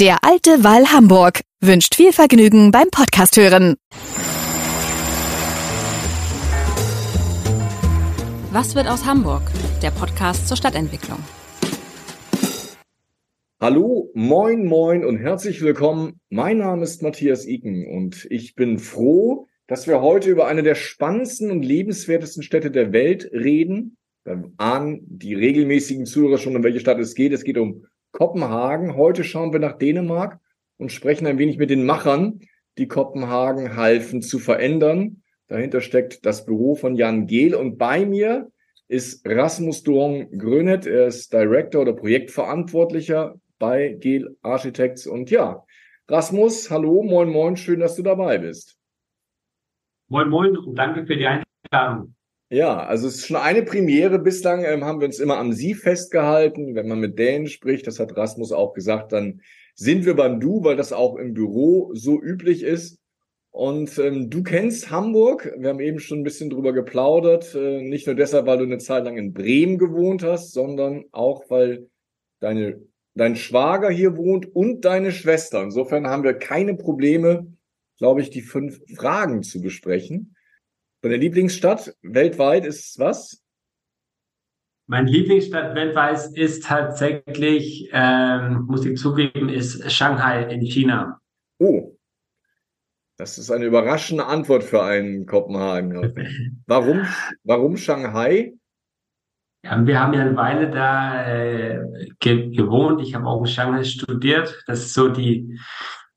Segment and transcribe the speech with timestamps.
[0.00, 3.76] Der alte Wall Hamburg wünscht viel Vergnügen beim Podcast hören.
[8.50, 9.42] Was wird aus Hamburg?
[9.82, 11.18] Der Podcast zur Stadtentwicklung.
[13.60, 16.18] Hallo, moin, moin und herzlich willkommen.
[16.30, 20.74] Mein Name ist Matthias Iken und ich bin froh, dass wir heute über eine der
[20.74, 23.98] spannendsten und lebenswertesten Städte der Welt reden.
[24.24, 27.34] Wir ahnen die regelmäßigen Zuhörer schon, um welche Stadt es geht.
[27.34, 28.96] Es geht um Kopenhagen.
[28.96, 30.38] Heute schauen wir nach Dänemark
[30.78, 32.40] und sprechen ein wenig mit den Machern,
[32.78, 35.22] die Kopenhagen halfen zu verändern.
[35.48, 38.50] Dahinter steckt das Büro von Jan Gehl und bei mir
[38.88, 40.86] ist Rasmus Dorn Grönet.
[40.86, 45.06] Er ist Director oder Projektverantwortlicher bei Gehl Architects.
[45.06, 45.64] Und ja,
[46.08, 48.78] Rasmus, hallo, moin, moin, schön, dass du dabei bist.
[50.08, 52.14] Moin, moin und danke für die Einladung.
[52.52, 54.18] Ja, also es ist schon eine Premiere.
[54.18, 56.74] Bislang ähm, haben wir uns immer am Sie festgehalten.
[56.74, 59.40] Wenn man mit Dänen spricht, das hat Rasmus auch gesagt, dann
[59.74, 62.98] sind wir beim Du, weil das auch im Büro so üblich ist.
[63.52, 65.50] Und ähm, du kennst Hamburg.
[65.56, 67.54] Wir haben eben schon ein bisschen drüber geplaudert.
[67.54, 71.48] Äh, nicht nur deshalb, weil du eine Zeit lang in Bremen gewohnt hast, sondern auch,
[71.48, 71.88] weil
[72.40, 72.82] deine,
[73.14, 75.62] dein Schwager hier wohnt und deine Schwester.
[75.62, 77.46] Insofern haben wir keine Probleme,
[77.96, 80.34] glaube ich, die fünf Fragen zu besprechen.
[81.02, 83.42] Deine Lieblingsstadt weltweit ist was?
[84.86, 91.20] Mein Lieblingsstadt weltweit ist tatsächlich, ähm, muss ich zugeben, ist Shanghai in China.
[91.58, 91.96] Oh,
[93.16, 96.62] das ist eine überraschende Antwort für einen Kopenhagen.
[96.66, 97.04] warum,
[97.42, 98.52] warum Shanghai?
[99.64, 103.00] Ja, wir haben ja eine Weile da äh, ge gewohnt.
[103.00, 104.62] Ich habe auch in Shanghai studiert.
[104.68, 105.58] Das ist so die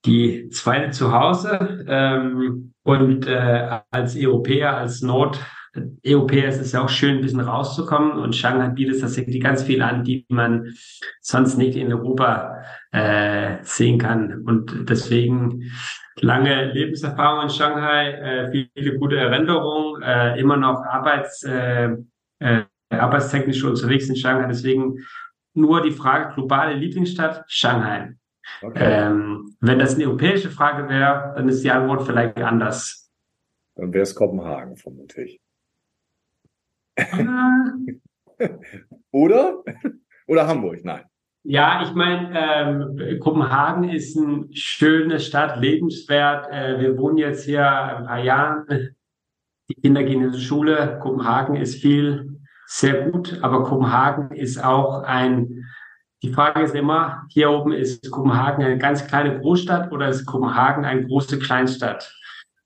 [0.06, 1.86] die zweite Zuhause.
[1.88, 8.12] Ähm, und äh, als Europäer, als Nord-Europäer ist es ja auch schön, ein bisschen rauszukommen.
[8.12, 10.74] Und Shanghai bietet tatsächlich ganz viel an, die man
[11.22, 12.62] sonst nicht in Europa
[12.92, 14.44] äh, sehen kann.
[14.46, 15.72] Und deswegen
[16.22, 21.90] lange Lebenserfahrung in Shanghai, äh, viele gute Erinnerungen, äh, immer noch Arbeits, äh,
[22.40, 24.48] äh, arbeitstechnisch unterwegs in Shanghai.
[24.48, 25.00] Deswegen
[25.56, 28.14] nur die Frage, globale Lieblingsstadt, Shanghai.
[28.62, 29.08] Okay.
[29.08, 33.12] Ähm, wenn das eine europäische Frage wäre, dann ist die Antwort vielleicht anders.
[33.76, 35.42] Dann wäre es Kopenhagen, vermutlich.
[39.12, 39.64] Oder?
[40.28, 40.84] Oder Hamburg?
[40.84, 41.04] Nein.
[41.44, 46.48] Ja, ich meine, ähm, Kopenhagen ist eine schöne Stadt, lebenswert.
[46.52, 48.96] Äh, wir wohnen jetzt hier ein paar Jahre.
[49.70, 50.98] Die Kinder gehen in die Schule.
[51.02, 55.65] Kopenhagen ist viel, sehr gut, aber Kopenhagen ist auch ein
[56.24, 60.86] die Frage ist immer, hier oben ist Kopenhagen eine ganz kleine Großstadt oder ist Kopenhagen
[60.86, 62.14] eine große Kleinstadt?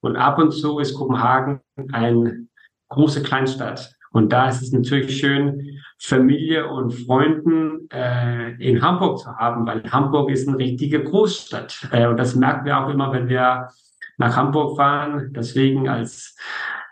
[0.01, 1.61] Und ab und zu ist Kopenhagen
[1.91, 2.47] eine
[2.89, 3.93] große Kleinstadt.
[4.11, 9.83] Und da ist es natürlich schön, Familie und Freunden äh, in Hamburg zu haben, weil
[9.91, 11.89] Hamburg ist eine richtige Großstadt.
[11.91, 13.69] Äh, und das merken wir auch immer, wenn wir
[14.17, 15.33] nach Hamburg fahren.
[15.33, 16.35] Deswegen als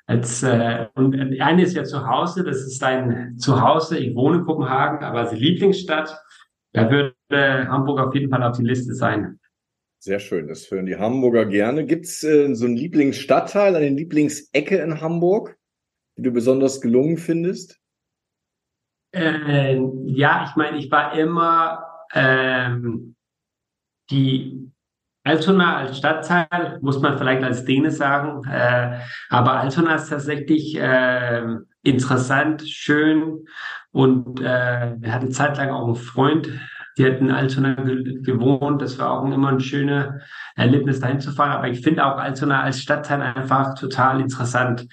[0.06, 3.98] als äh, und eine ist ja zu Hause, das ist dein Zuhause.
[3.98, 6.18] Ich wohne in Kopenhagen, aber als Lieblingsstadt
[6.78, 9.40] da würde Hamburg auf jeden Fall auf die Liste sein.
[10.00, 11.86] Sehr schön, das hören die Hamburger gerne.
[11.86, 15.58] Gibt es äh, so einen Lieblingsstadtteil, eine Lieblingsecke in Hamburg,
[16.18, 17.80] die du besonders gelungen findest?
[19.12, 21.84] Äh, ja, ich meine, ich war immer
[22.14, 23.16] ähm,
[24.12, 24.72] die
[25.24, 29.00] Altona als Stadtteil, muss man vielleicht als Däne sagen, äh,
[29.30, 31.44] aber Altona ist tatsächlich äh,
[31.84, 33.46] interessant, schön
[33.98, 36.50] und äh, wir hatten zeitlang auch einen Freund,
[37.00, 38.80] die hat in Altona ge gewohnt.
[38.80, 40.22] Das war auch immer ein schönes
[40.56, 41.54] Erlebnis, dahin zu fahren.
[41.54, 44.88] Aber ich finde auch Altona als Stadtteil einfach total interessant.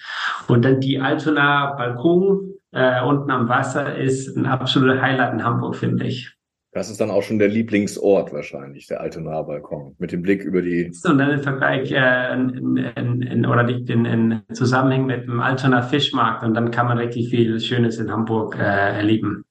[0.49, 5.77] Und dann die Altona Balkon äh, unten am Wasser ist ein absoluter Highlight in Hamburg,
[5.77, 6.35] finde ich.
[6.75, 10.61] Das ist dann auch schon der Lieblingsort wahrscheinlich, der Altonaer Balkon, mit dem Blick über
[10.61, 10.93] die.
[11.05, 15.83] Und dann im Vergleich äh, in, in, in, oder in, in Zusammenhang mit dem Altona
[15.83, 19.45] Fischmarkt und dann kann man richtig viel Schönes in Hamburg äh, erleben.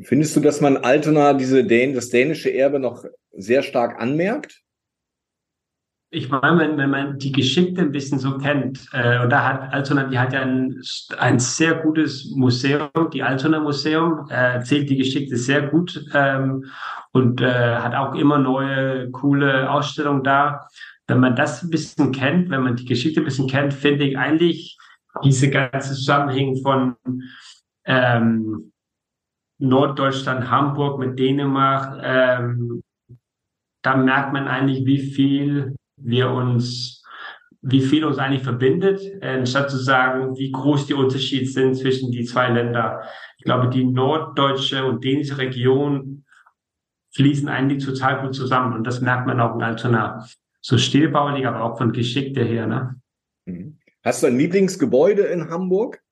[0.00, 4.63] Findest du, dass man Altona diese Dän das dänische Erbe noch sehr stark anmerkt?
[6.14, 9.72] Ich meine, wenn, wenn man die Geschichte ein bisschen so kennt, äh, und da hat
[9.72, 10.80] Altona, die hat ja ein,
[11.18, 16.64] ein sehr gutes Museum, die Altona Museum, äh, erzählt die Geschichte sehr gut ähm,
[17.12, 20.68] und äh, hat auch immer neue, coole Ausstellungen da.
[21.06, 24.16] wenn man das ein bisschen kennt, wenn man die Geschichte ein bisschen kennt, finde ich
[24.16, 24.78] eigentlich
[25.22, 26.96] diese ganze Zusammenhänge von
[27.84, 28.72] ähm,
[29.58, 32.82] Norddeutschland, Hamburg mit Dänemark, ähm,
[33.82, 37.02] da merkt man eigentlich, wie viel wir uns,
[37.62, 42.24] wie viel uns eigentlich verbindet, anstatt zu sagen, wie groß die Unterschiede sind zwischen die
[42.24, 43.02] zwei Länder.
[43.38, 46.24] Ich glaube, die norddeutsche und dänische Region
[47.14, 50.26] fließen eigentlich total gut zusammen und das merkt man auch in Altona.
[50.60, 52.66] So stilbaulich, aber auch von Geschichte her.
[52.66, 53.00] Ne?
[53.46, 53.78] Mhm.
[54.02, 56.03] Hast du ein Lieblingsgebäude in Hamburg?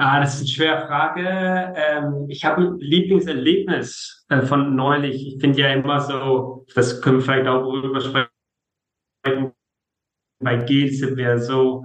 [0.00, 1.74] Ah, das ist eine schwere Frage.
[1.76, 5.26] Ähm, ich habe ein Lieblingserlebnis äh, von neulich.
[5.26, 9.52] Ich finde ja immer so, das können wir vielleicht auch darüber sprechen.
[10.40, 11.84] Bei Gel sind wir so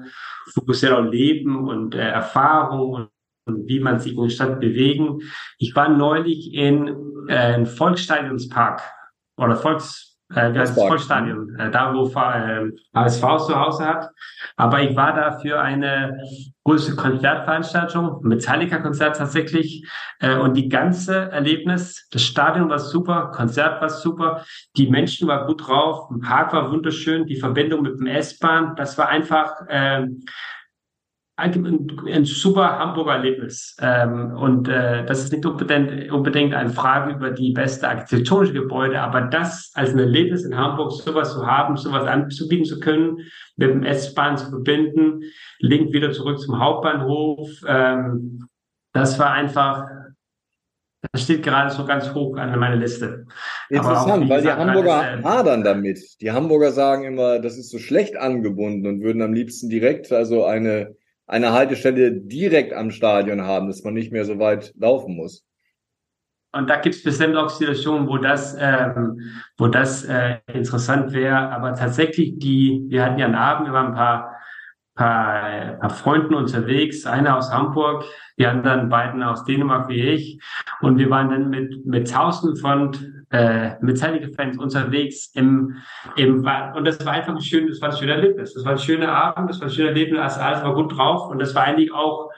[0.53, 3.09] fokussiert auf Leben und äh, Erfahrung und,
[3.47, 5.21] und, wie man sich in der Stadt bewegen.
[5.57, 6.95] Ich war neulich in,
[7.27, 8.83] äh, in Volksstadionspark
[9.37, 14.09] oder Volks äh, das Vollstadion, äh, da wo äh, HSV zu Hause hat.
[14.55, 16.17] Aber ich war da für eine
[16.63, 19.87] große Konzertveranstaltung, Metallica-Konzert tatsächlich.
[20.19, 24.45] Äh, und die ganze Erlebnis, das Stadion war super, Konzert war super,
[24.77, 28.97] die Menschen waren gut drauf, ein Park war wunderschön, die Verbindung mit dem S-Bahn, das
[28.97, 30.07] war einfach äh,
[31.35, 33.75] ein, ein super Hamburger Erlebnis.
[33.81, 39.01] Ähm, und äh, das ist nicht unbedingt, unbedingt eine Frage über die beste architektonische Gebäude,
[39.01, 43.17] aber das als ein Erlebnis in Hamburg, sowas zu haben, sowas anzubieten zu können,
[43.55, 45.21] mit dem S-Bahn zu verbinden,
[45.59, 48.47] Link wieder zurück zum Hauptbahnhof, ähm,
[48.93, 49.87] das war einfach,
[51.11, 53.25] das steht gerade so ganz hoch an meiner Liste.
[53.69, 56.21] Interessant, weil die Hamburger alles, äh, hadern damit.
[56.21, 60.45] Die Hamburger sagen immer, das ist so schlecht angebunden und würden am liebsten direkt also
[60.45, 60.95] eine
[61.27, 65.45] eine Haltestelle direkt am Stadion haben, dass man nicht mehr so weit laufen muss.
[66.55, 69.19] Und da gibt es bestimmt auch Situationen, wo das, ähm,
[69.57, 71.49] wo das äh, interessant wäre.
[71.49, 74.35] Aber tatsächlich, die, wir hatten ja einen Abend, wir waren ein paar,
[74.93, 78.05] paar, paar Freunden unterwegs, einer aus Hamburg,
[78.37, 80.39] die anderen beiden aus Dänemark wie ich.
[80.81, 85.75] Und wir waren dann mit, mit Tausenden von äh, Metallica-Fans unterwegs im,
[86.15, 88.53] im und das war einfach ein schönes, das war ein schöner Erlebnis.
[88.53, 91.31] Das war ein schöner Abend, das war ein schöner Erlebnis, also alles war gut drauf
[91.31, 92.29] und das war eigentlich auch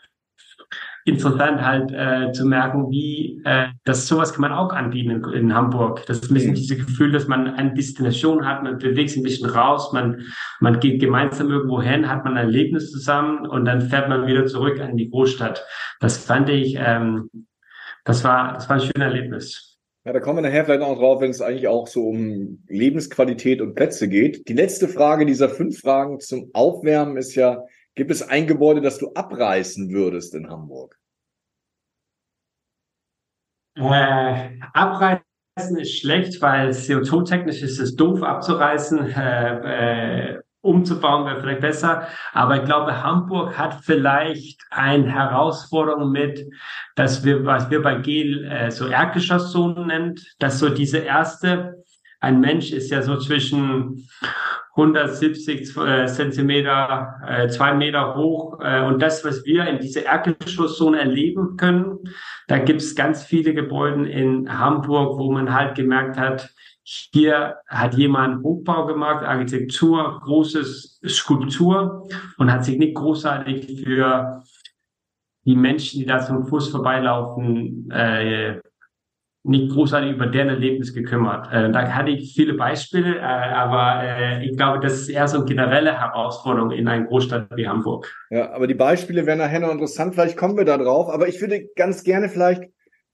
[1.04, 5.54] interessant halt äh, zu merken, wie äh, das sowas kann man auch anbieten in, in
[5.54, 6.06] Hamburg.
[6.08, 6.56] Das ist ein bisschen mhm.
[6.56, 10.22] dieses Gefühl, dass man eine Destination hat, man bewegt sich ein bisschen raus, man
[10.62, 14.46] man geht gemeinsam irgendwo hin, hat man ein Erlebnis zusammen und dann fährt man wieder
[14.46, 15.64] zurück an die Großstadt.
[16.00, 17.30] Das fand ich, ähm,
[18.06, 19.75] das war das war ein schönes Erlebnis.
[20.08, 23.60] Ja, da kommen wir nachher vielleicht noch drauf, wenn es eigentlich auch so um Lebensqualität
[23.60, 24.48] und Plätze geht.
[24.48, 27.66] Die letzte Frage dieser fünf Fragen zum Aufwärmen ist ja,
[27.96, 31.00] gibt es ein Gebäude, das du abreißen würdest in Hamburg?
[33.78, 35.24] Äh, abreißen
[35.80, 39.12] ist schlecht, weil CO2-technisch ist es doof abzureißen.
[39.12, 42.08] Äh, äh, umzubauen wäre vielleicht besser.
[42.34, 46.46] Aber ich glaube, Hamburg hat vielleicht eine Herausforderung mit,
[46.96, 51.84] dass wir, was wir bei Gel äh, so Erdgeschosszonen nennt, dass so diese erste,
[52.20, 54.08] ein Mensch ist ja so zwischen
[54.76, 58.60] 170 äh, Zentimeter, äh, zwei Meter hoch.
[58.62, 62.00] Äh, und das, was wir in dieser Erdgeschosszone erleben können,
[62.48, 66.50] da gibt es ganz viele Gebäude in Hamburg, wo man halt gemerkt hat,
[66.86, 74.44] hier hat jemand Hochbau gemacht, Architektur, großes Skulptur und hat sich nicht großartig für
[75.46, 78.60] die Menschen, die da zum Fuß vorbeilaufen, äh,
[79.44, 81.52] nicht großartig über deren Erlebnis gekümmert.
[81.52, 85.38] Äh, da hatte ich viele Beispiele, äh, aber äh, ich glaube, das ist eher so
[85.38, 88.12] eine generelle Herausforderung in einer Großstadt wie Hamburg.
[88.30, 90.14] Ja, aber die Beispiele wären nachher noch interessant.
[90.14, 91.10] Vielleicht kommen wir da drauf.
[91.10, 92.64] Aber ich würde ganz gerne vielleicht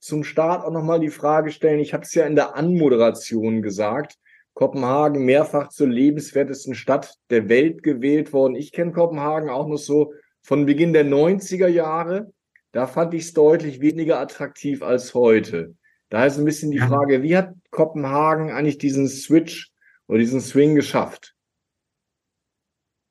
[0.01, 1.79] zum Start auch nochmal die Frage stellen.
[1.79, 4.17] Ich habe es ja in der Anmoderation gesagt.
[4.53, 8.55] Kopenhagen mehrfach zur lebenswertesten Stadt der Welt gewählt worden.
[8.55, 12.33] Ich kenne Kopenhagen auch noch so von Beginn der 90er Jahre.
[12.73, 15.75] Da fand ich es deutlich weniger attraktiv als heute.
[16.09, 19.71] Da ist ein bisschen die Frage, wie hat Kopenhagen eigentlich diesen Switch
[20.07, 21.35] oder diesen Swing geschafft?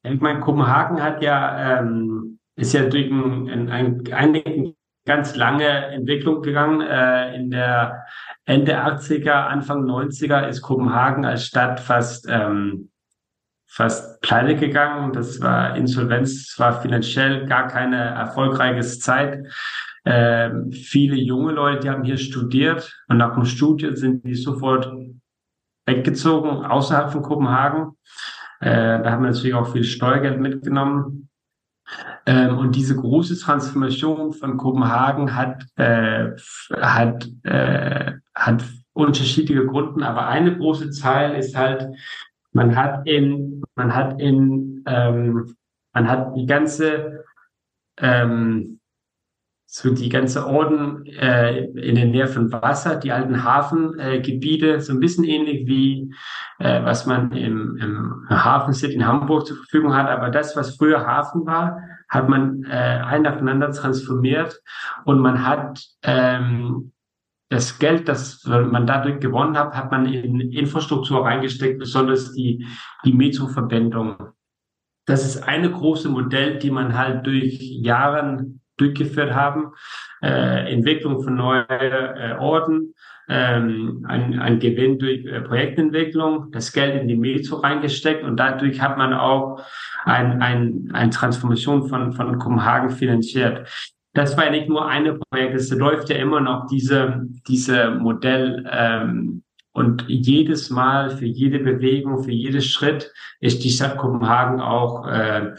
[0.02, 4.59] Ich meine, Kopenhagen hat ja, ähm, ist ja durch ein, ein, ein, ein
[5.10, 6.82] ganz lange Entwicklung gegangen.
[6.82, 8.04] Äh, in der
[8.44, 12.90] Ende 80er, Anfang 90er ist Kopenhagen als Stadt fast ähm,
[13.66, 15.12] fast pleite gegangen.
[15.12, 19.46] Das war Insolvenz, war finanziell gar keine erfolgreiche Zeit.
[20.04, 24.92] Ähm, viele junge Leute, die haben hier studiert und nach dem Studium sind die sofort
[25.86, 27.96] weggezogen außerhalb von Kopenhagen.
[28.60, 31.29] Äh, da haben wir natürlich auch viel Steuergeld mitgenommen.
[32.26, 36.30] Ähm, und diese große Transformation von Kopenhagen hat, äh,
[36.80, 41.88] hat, äh, hat unterschiedliche Gründe, aber eine große Zahl ist halt
[42.52, 45.54] Man hat in, man hat in, ähm,
[45.92, 47.24] man hat die ganze,
[47.98, 48.79] ähm,
[49.72, 54.92] so die ganze Orden äh, in der Nähe von Wasser, die alten Hafengebiete, äh, so
[54.92, 56.12] ein bisschen ähnlich wie
[56.58, 60.08] äh, was man im, im Hafen City in Hamburg zur Verfügung hat.
[60.08, 64.60] Aber das, was früher Hafen war, hat man äh, ein nacheinander transformiert
[65.04, 66.90] und man hat ähm,
[67.48, 72.66] das Geld, das man dadurch gewonnen hat, hat man in Infrastruktur reingesteckt, besonders die,
[73.04, 74.16] die Metro-Verbindung.
[75.06, 79.72] Das ist eine große Modell, die man halt durch Jahren durchgeführt haben.
[80.22, 82.94] Äh, Entwicklung von neuen äh, Orten,
[83.28, 88.80] ähm, ein, ein Gewinn durch äh, Projektentwicklung, das Geld in die Metro reingesteckt und dadurch
[88.80, 89.62] hat man auch
[90.04, 93.68] ein, ein, eine Transformation von, von Kopenhagen finanziert.
[94.14, 98.68] Das war ja nicht nur eine Projekt, es läuft ja immer noch diese, diese Modell
[98.68, 105.06] ähm, und jedes Mal für jede Bewegung, für jedes Schritt ist die Stadt Kopenhagen auch
[105.06, 105.52] äh,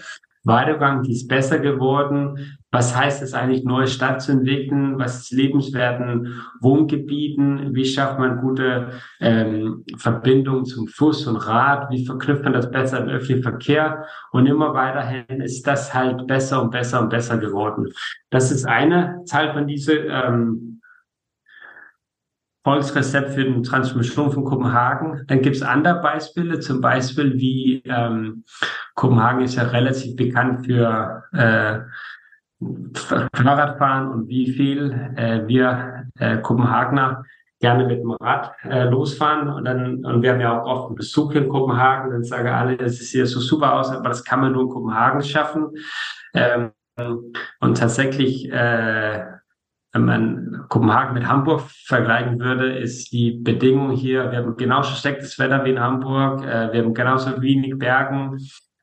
[0.44, 2.58] weitergegangen, die ist besser geworden.
[2.74, 4.98] Was heißt es eigentlich, neue Stadt zu entwickeln?
[4.98, 7.76] Was ist lebenswerten Wohngebieten?
[7.76, 11.90] Wie schafft man gute ähm, Verbindungen zum Fuß und Rad?
[11.92, 14.06] Wie verknüpft man das besser im öffentlichen Verkehr?
[14.32, 17.88] Und immer weiterhin ist das halt besser und besser und besser geworden.
[18.30, 20.82] Das ist eine Teil von diese ähm,
[22.64, 25.26] Volksrezept für die Transformation von Kopenhagen.
[25.28, 28.44] Dann gibt es andere Beispiele, zum Beispiel wie ähm,
[28.94, 31.80] Kopenhagen ist ja relativ bekannt für äh,
[33.34, 37.24] Fahrradfahren und wie viel äh, wir äh, Kopenhagener
[37.60, 40.96] gerne mit dem Rad äh, losfahren und dann und wir haben ja auch oft einen
[40.96, 44.42] Besuch in Kopenhagen, dann sagen alle, das sieht hier so super aus, aber das kann
[44.42, 45.70] man nur in Kopenhagen schaffen.
[46.34, 46.72] Ähm,
[47.60, 49.26] und tatsächlich, äh,
[49.94, 55.38] wenn man Kopenhagen mit Hamburg vergleichen würde, ist die Bedingung hier, wir haben genauso schlechtes
[55.40, 58.38] Wetter wie in Hamburg, äh, wir haben genauso wenig Bergen.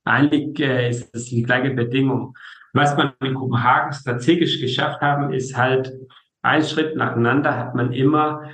[0.05, 2.35] Eigentlich äh, ist es die gleiche Bedingung.
[2.73, 5.93] Was man in Kopenhagen strategisch geschafft haben, ist halt
[6.43, 8.51] ein Schritt nacheinander hat man immer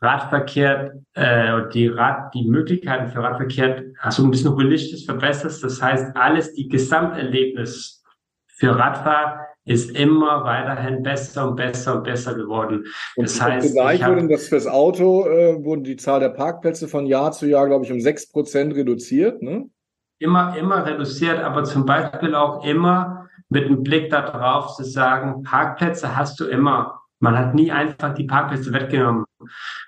[0.00, 5.52] Radverkehr, äh, die Rad, die Möglichkeiten für Radverkehr so ein bisschen holistisch verbessert.
[5.62, 8.04] Das heißt, alles, die Gesamterlebnis
[8.46, 12.84] für Radfahrer ist immer weiterhin besser und besser und besser geworden.
[13.16, 17.06] Und das heißt, gleich wurden das fürs Auto äh, wurden die Zahl der Parkplätze von
[17.06, 19.42] Jahr zu Jahr, glaube ich, um sechs Prozent reduziert.
[19.42, 19.68] Ne?
[20.18, 23.15] Immer, immer reduziert, aber zum Beispiel auch immer
[23.48, 27.00] mit einem Blick darauf zu sagen, Parkplätze hast du immer.
[27.18, 29.24] Man hat nie einfach die Parkplätze weggenommen.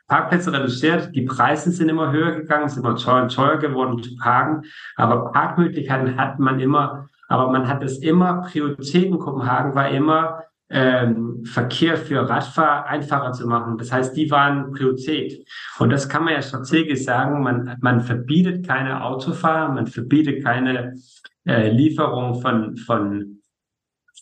[0.07, 4.63] Parkplätze reduziert, die Preise sind immer höher gegangen, ist immer teuer, teuer geworden zu parken,
[4.97, 10.43] aber Parkmöglichkeiten hat man immer, aber man hat es immer, Priorität in Kopenhagen war immer,
[10.71, 13.79] ähm, Verkehr für Radfahrer einfacher zu machen.
[13.79, 15.47] Das heißt, die waren Priorität.
[15.79, 20.95] Und das kann man ja strategisch sagen, man, man verbietet keine Autofahrer, man verbietet keine
[21.47, 23.38] äh, Lieferung von, von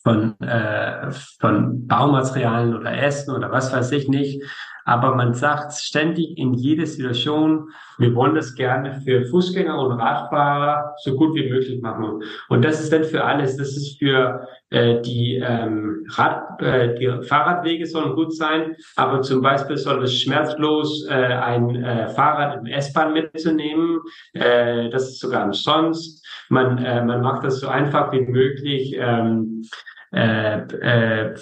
[0.06, 1.10] von, äh,
[1.40, 4.40] von Baumaterialien oder Essen oder was weiß ich nicht.
[4.84, 10.94] Aber man sagt ständig in jeder Situation, wir wollen das gerne für Fußgänger und Radfahrer
[11.02, 12.22] so gut wie möglich machen.
[12.48, 13.56] Und das ist dann für alles.
[13.56, 19.42] Das ist für äh, die, ähm, Rad, äh, die Fahrradwege sollen gut sein, aber zum
[19.42, 23.98] Beispiel soll es schmerzlos äh, ein äh, Fahrrad im S-Bahn mitzunehmen.
[24.34, 26.25] Äh, das ist sogar umsonst.
[26.48, 28.94] Man, äh, man macht das so einfach wie möglich.
[28.96, 29.64] Ähm,
[30.12, 31.34] äh, äh,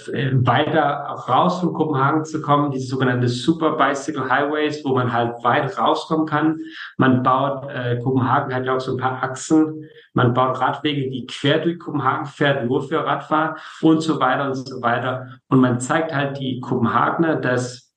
[0.46, 0.82] weiter
[1.28, 6.26] raus von Kopenhagen zu kommen, diese sogenannte Super Bicycle Highways, wo man halt weit rauskommen
[6.26, 6.58] kann.
[6.96, 11.26] Man baut, äh, Kopenhagen hat ja auch so ein paar Achsen, man baut Radwege, die
[11.26, 15.38] quer durch Kopenhagen fährt, nur für Radfahrer und so weiter und so weiter.
[15.48, 17.94] Und man zeigt halt die Kopenhagener, dass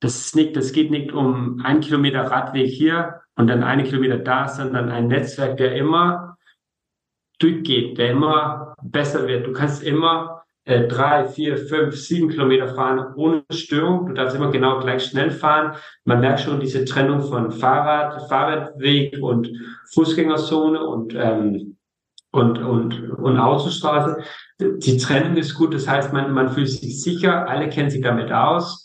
[0.00, 4.48] das nicht, das geht nicht um ein Kilometer Radweg hier und dann eine Kilometer da,
[4.48, 6.33] sondern ein Netzwerk, der immer
[7.44, 9.46] durchgeht, der immer besser wird.
[9.46, 14.06] Du kannst immer äh, drei, vier, fünf, sieben Kilometer fahren ohne Störung.
[14.06, 15.76] Du darfst immer genau gleich schnell fahren.
[16.04, 19.50] Man merkt schon diese Trennung von Fahrrad, Fahrradweg und
[19.92, 21.76] Fußgängerzone und ähm,
[22.32, 24.22] und und und Autostraße.
[24.58, 25.74] Die Trennung ist gut.
[25.74, 27.46] Das heißt, man man fühlt sich sicher.
[27.46, 28.84] Alle kennen sich damit aus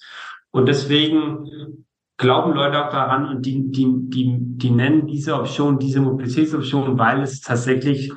[0.51, 1.85] und deswegen
[2.19, 7.21] glauben Leute auch daran und die, die, die, die nennen diese Option, diese Mobilitätsoption, weil
[7.21, 8.11] es tatsächlich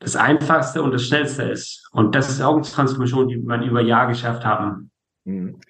[0.00, 1.88] das Einfachste und das Schnellste ist.
[1.92, 4.90] Und das ist auch eine Transformation, die man über Jahre geschafft haben.
[5.24, 5.60] Mhm.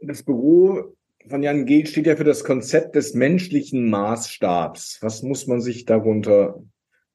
[0.00, 0.96] Das Büro
[1.28, 4.98] von Jan Gehl steht ja für das Konzept des menschlichen Maßstabs.
[5.02, 6.62] Was muss man sich darunter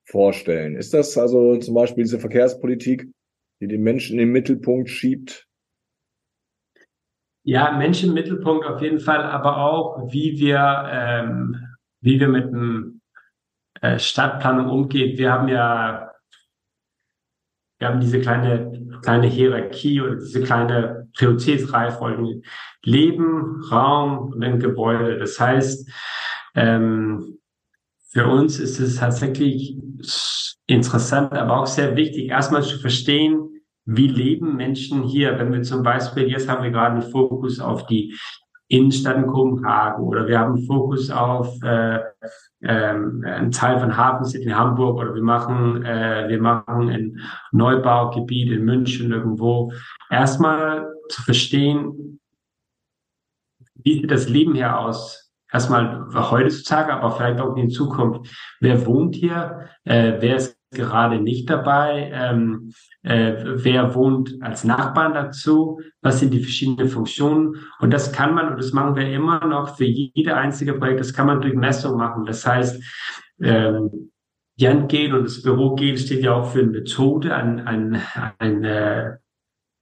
[0.04, 0.76] vorstellen?
[0.76, 3.10] Ist das also zum Beispiel diese Verkehrspolitik,
[3.60, 5.48] die den Menschen in den Mittelpunkt schiebt?
[7.44, 11.64] Ja, Menschen im Mittelpunkt auf jeden Fall, aber auch, wie wir, ähm,
[12.02, 12.95] wie wir mit dem
[13.82, 15.18] äh, Stadtplanung umgeht.
[15.18, 16.12] Wir haben ja
[17.78, 22.42] wir haben diese kleine, kleine Hierarchie oder diese kleine Prioritätsreihenfolge.
[22.84, 25.18] Leben, Raum und dann Gebäude.
[25.18, 25.90] Das heißt,
[26.56, 27.40] ähm,
[28.12, 29.78] für uns ist es tatsächlich
[30.68, 35.84] interessant, aber auch sehr wichtig, erstmal zu verstehen, wie leben Menschen hier, wenn wir zum
[35.84, 38.18] Beispiel, jetzt haben wir gerade einen Fokus auf die
[38.68, 42.00] Innenstadt in Kopenhagen oder wir haben Fokus auf äh,
[42.62, 47.20] ähm, einen Teil von Hafen City in Hamburg oder wir machen äh, wir machen ein
[47.52, 49.72] Neubaugebiet in München irgendwo.
[50.10, 52.20] Erstmal zu verstehen,
[53.76, 55.32] wie sieht das Leben hier aus?
[55.52, 58.30] Erstmal heutzutage, aber vielleicht auch in Zukunft.
[58.60, 59.70] Wer wohnt hier?
[59.84, 62.12] Äh, wer ist gerade nicht dabei?
[62.14, 65.80] Ähm, äh, wer wohnt als Nachbarn dazu?
[66.02, 67.56] Was sind die verschiedenen Funktionen?
[67.80, 71.14] Und das kann man, und das machen wir immer noch für jede einzige Projekt, das
[71.14, 72.26] kann man durch Messung machen.
[72.26, 72.84] Das heißt,
[73.42, 74.12] ähm,
[74.58, 78.02] Jan Gel und das Büro Gel steht ja auch für eine Methode, ein, ein,
[78.40, 79.18] ein äh,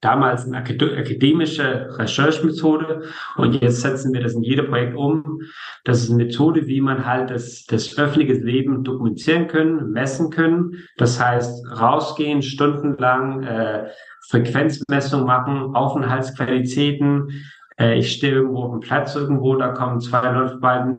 [0.03, 3.03] damals eine akademische Recherchemethode
[3.37, 5.41] und jetzt setzen wir das in jedem Projekt um.
[5.83, 10.83] Das ist eine Methode, wie man halt das, das öffentliche Leben dokumentieren können, messen können.
[10.97, 13.89] Das heißt, rausgehen, stundenlang äh,
[14.29, 17.43] Frequenzmessung machen, Aufenthaltsqualitäten.
[17.79, 20.95] Äh, ich stehe irgendwo auf dem Platz irgendwo, da kommen zwei Leute vorbei.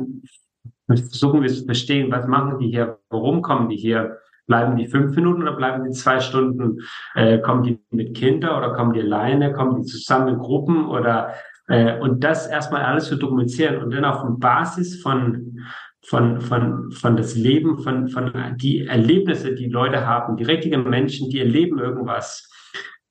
[0.86, 5.14] Versuchen wir zu verstehen, was machen die hier, warum kommen die hier, Bleiben die fünf
[5.16, 6.80] Minuten oder bleiben die zwei Stunden?
[7.14, 9.52] Äh, kommen die mit Kindern oder kommen die alleine?
[9.52, 11.34] Kommen die zusammen in Gruppen oder
[11.68, 15.60] äh, und das erstmal alles zu dokumentieren und dann auf Basis von
[16.06, 21.30] von von von das Leben von von die Erlebnisse, die Leute haben, die richtigen Menschen,
[21.30, 22.50] die erleben irgendwas.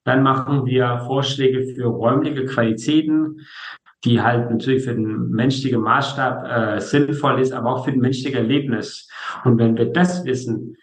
[0.05, 3.39] Dann machen wir Vorschläge für räumliche Qualitäten,
[4.03, 8.37] die halt natürlich für den menschlichen Maßstab äh, sinnvoll ist, aber auch für den menschlichen
[8.37, 9.09] Erlebnis.
[9.45, 10.75] Und wenn wir das wissen,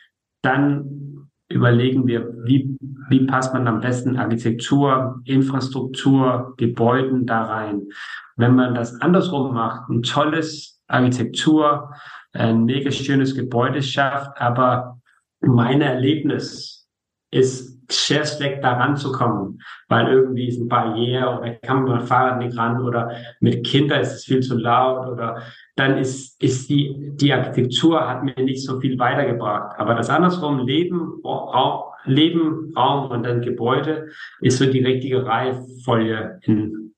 [0.43, 2.77] dann überlegen wir, wie,
[3.09, 7.89] wie passt man am besten Architektur, Infrastruktur, Gebäuden da rein.
[8.37, 11.93] Wenn man das andersrum macht, ein tolles Architektur,
[12.33, 15.01] ein mega schönes Gebäude schafft, aber
[15.41, 16.89] mein Erlebnis
[17.33, 22.07] ist sehr schlecht da ranzukommen, weil irgendwie ist eine Barriere oder kann man mit dem
[22.07, 23.11] Fahrrad nicht ran oder
[23.41, 25.43] mit Kindern ist es viel zu laut oder
[25.81, 29.79] dann ist, ist die, die Architektur hat mir nicht so viel weitergebracht.
[29.79, 36.41] Aber das andersrum, Leben, Raum, Leben, Raum und dann Gebäude ist so die richtige Reihenfolge
[36.43, 36.95] in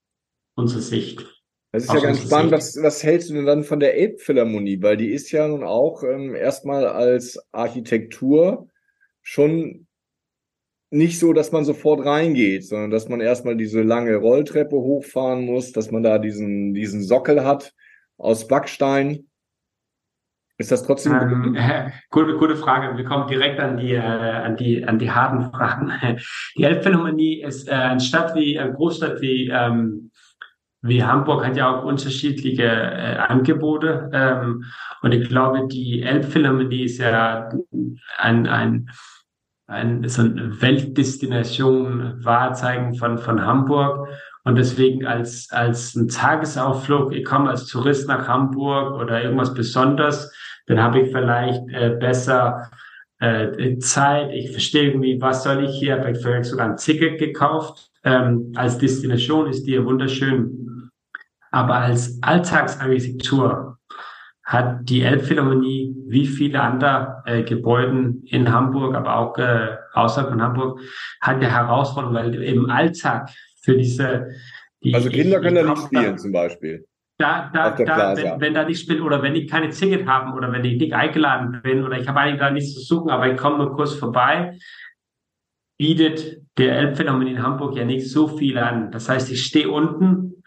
[0.56, 1.26] unserer Sicht.
[1.70, 2.52] Das ist ja ganz spannend.
[2.52, 4.82] Was, was hältst du denn dann von der Elbphilharmonie?
[4.82, 8.68] Weil die ist ja nun auch ähm, erstmal als Architektur
[9.22, 9.86] schon
[10.90, 15.72] nicht so, dass man sofort reingeht, sondern dass man erstmal diese lange Rolltreppe hochfahren muss,
[15.72, 17.72] dass man da diesen, diesen Sockel hat
[18.22, 19.26] aus Backstein.
[20.58, 22.96] Ist das trotzdem ähm, äh, gute, gute Frage.
[22.96, 25.92] Wir kommen direkt an die, äh, an die, an die harten Fragen.
[26.56, 30.10] Die Elbphilharmonie ist äh, eine Stadt wie, eine Großstadt wie, ähm,
[30.82, 34.10] wie Hamburg hat ja auch unterschiedliche äh, Angebote.
[34.12, 34.64] Ähm,
[35.00, 37.48] und ich glaube, die Elbphilharmonie ist ja
[38.18, 38.88] ein, ein
[39.72, 44.08] ein, so eine Weltdestination wahrzeigen von, von Hamburg.
[44.44, 50.32] Und deswegen als, als ein Tagesausflug, ich komme als Tourist nach Hamburg oder irgendwas Besonderes,
[50.66, 52.70] dann habe ich vielleicht äh, besser
[53.20, 54.32] äh, Zeit.
[54.32, 55.98] Ich verstehe irgendwie, was soll ich hier?
[55.98, 57.90] Habe ich vielleicht sogar ein Ticket gekauft.
[58.04, 60.90] Ähm, als Destination ist die wunderschön.
[61.52, 63.78] Aber als Alltagsarchitektur
[64.44, 70.42] hat die Elbphilharmonie wie viele andere äh, Gebäuden in Hamburg, aber auch äh, außerhalb von
[70.42, 70.80] Hamburg,
[71.20, 73.30] hat eine Herausforderung, weil im Alltag
[73.62, 74.28] für diese
[74.82, 76.86] die, Also Kinder ich, können da nicht spielen da, zum Beispiel.
[77.18, 80.50] Da, da, da wenn, wenn da nicht spielen oder wenn ich keine Ticket haben oder
[80.52, 83.36] wenn ich nicht eingeladen bin oder ich habe eigentlich da nichts zu suchen, aber ich
[83.36, 84.58] komme nur kurz vorbei,
[85.78, 88.90] bietet der Elbphilharmonie in Hamburg ja nicht so viel an.
[88.90, 90.42] Das heißt, ich stehe unten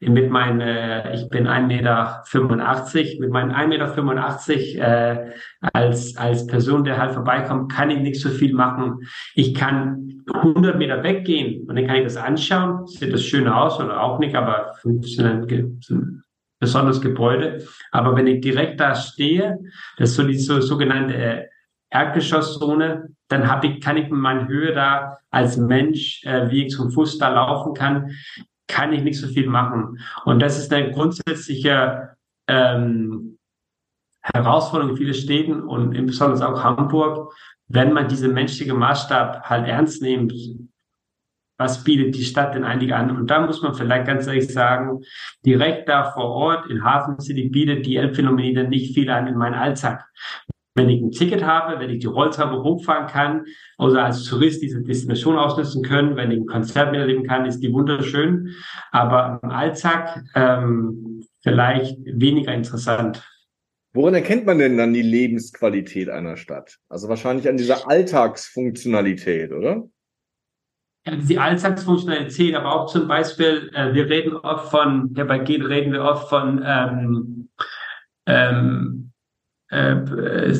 [0.00, 5.32] mit meinen, äh, ich bin 1,85 Meter, mit meinen 1,85 Meter äh,
[5.72, 9.00] als, als Person, der halt vorbeikommt, kann ich nicht so viel machen.
[9.34, 12.86] Ich kann 100 Meter weggehen und dann kann ich das anschauen.
[12.86, 16.22] Sieht das schön aus oder auch nicht, aber es ist ein, ein
[16.58, 17.66] besonderes Gebäude.
[17.90, 19.58] Aber wenn ich direkt da stehe,
[19.98, 21.48] das ist so die so, sogenannte äh,
[21.90, 26.72] Erdgeschosszone, dann habe ich, kann ich mit meiner Höhe da als Mensch, äh, wie ich
[26.72, 28.10] zum Fuß da laufen kann,
[28.66, 29.98] kann ich nicht so viel machen.
[30.24, 32.16] Und das ist eine grundsätzliche
[32.48, 33.38] ähm,
[34.22, 37.32] Herausforderung in vielen Städten und besonders auch Hamburg,
[37.68, 40.32] wenn man diese menschliche Maßstab halt ernst nimmt,
[41.56, 43.16] was bietet die Stadt denn eigentlich an?
[43.16, 45.00] Und da muss man vielleicht ganz ehrlich sagen,
[45.46, 49.54] direkt da vor Ort in Hafen City bietet die Elbphänomene nicht viel an in meinem
[49.54, 50.04] Alltag.
[50.76, 53.44] wenn ich ein Ticket habe, wenn ich die Rolltreppe hochfahren kann
[53.78, 57.72] oder als Tourist diese Destination ausnutzen können, wenn ich ein Konzert miterleben kann, ist die
[57.72, 58.50] wunderschön.
[58.90, 63.22] Aber im Alltag ähm, vielleicht weniger interessant.
[63.94, 66.78] Woran erkennt man denn dann die Lebensqualität einer Stadt?
[66.88, 69.84] Also wahrscheinlich an dieser Alltagsfunktionalität, oder?
[71.06, 75.92] Die Alltagsfunktionalität, aber auch zum Beispiel, äh, wir reden oft von, ja, bei GED reden
[75.92, 77.50] wir oft von ähm,
[78.26, 79.12] ähm,
[79.68, 80.52] äh,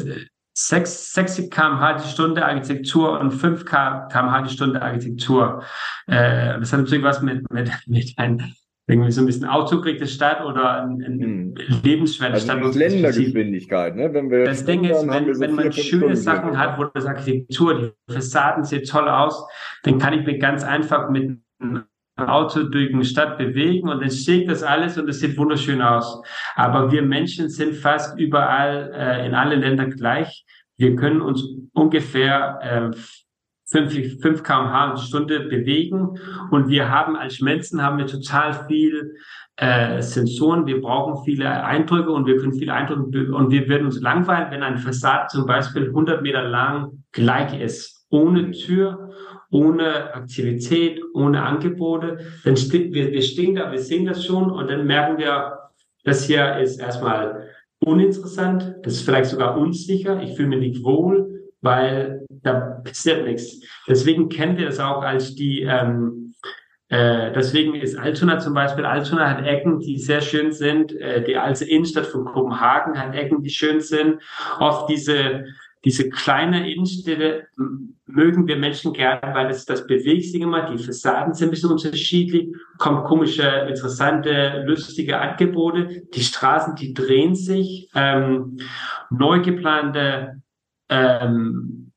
[0.57, 5.64] 6, 60 km/h die Stunde Architektur und 5 km/h die Stunde Architektur.
[6.07, 8.55] Äh, das hat natürlich was mit, mit, mit ein,
[8.87, 11.55] irgendwie so ein bisschen autogerichtete Stadt oder ein, hm.
[11.83, 12.62] lebenswerte also Stadt.
[12.62, 14.12] Also Ländergeschwindigkeit, ne?
[14.12, 17.07] Wenn wir das Ding ist, wenn, so wenn man schöne Sachen Stunden hat, wo das
[17.07, 19.47] Architektur, die Fassaden sieht toll aus,
[19.85, 21.85] dann kann ich mir ganz einfach mit einem
[22.16, 26.23] Auto durch eine Stadt bewegen und dann steht das alles und es sieht wunderschön aus.
[26.55, 30.44] Aber wir Menschen sind fast überall äh, in allen Ländern gleich.
[30.77, 31.42] Wir können uns
[31.73, 32.97] ungefähr äh,
[33.66, 36.18] 5, 5 kmh die Stunde bewegen.
[36.50, 39.14] Und wir haben als Menschen haben wir total viel
[39.57, 44.00] äh, Sensoren, wir brauchen viele Eindrücke und wir können viele Eindrücke und wir würden uns
[44.00, 49.11] langweilen, wenn ein Fassad zum Beispiel 100 Meter lang gleich ist, ohne Tür,
[49.53, 54.68] ohne Aktivität, ohne Angebote, dann ste wir, wir stehen da, wir sehen das schon und
[54.68, 55.57] dann merken wir,
[56.03, 57.48] das hier ist erstmal
[57.79, 63.61] uninteressant, das ist vielleicht sogar unsicher, ich fühle mich nicht wohl, weil da passiert nichts.
[63.88, 66.35] Deswegen kennen wir das auch als die, ähm,
[66.88, 71.37] äh, deswegen ist Altona zum Beispiel, Altona hat Ecken, die sehr schön sind, äh, die
[71.37, 74.20] alte Innenstadt von Kopenhagen hat Ecken, die schön sind.
[74.61, 75.44] Oft diese
[75.85, 77.46] diese kleine Innenstädte
[78.07, 80.70] mögen wir Menschen gerne, weil es das bewegt sich immer.
[80.70, 82.48] Die Fassaden sind ein bisschen unterschiedlich,
[82.79, 86.05] kommen komische, interessante, lustige Angebote.
[86.14, 87.90] Die Straßen, die drehen sich.
[87.94, 88.57] Ähm,
[89.11, 90.40] neu geplante
[90.94, 91.92] ähm,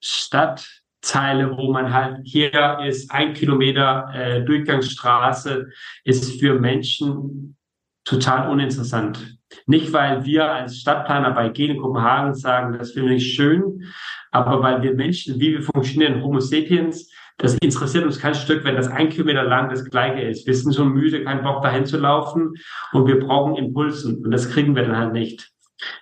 [0.00, 5.68] Stadtteile, wo man halt hier ist, ein Kilometer äh, Durchgangsstraße,
[6.04, 7.56] ist für Menschen
[8.04, 9.38] total uninteressant.
[9.66, 13.84] Nicht, weil wir als Stadtplaner bei Gen Kopenhagen sagen, das finde ich schön,
[14.30, 18.76] aber weil wir Menschen, wie wir funktionieren, Homo sapiens, das interessiert uns kein Stück, wenn
[18.76, 20.46] das ein Kilometer lang das Gleiche ist.
[20.46, 22.54] Wir sind so müde, keinen Bock dahin zu laufen
[22.92, 25.50] und wir brauchen Impulsen und das kriegen wir dann halt nicht.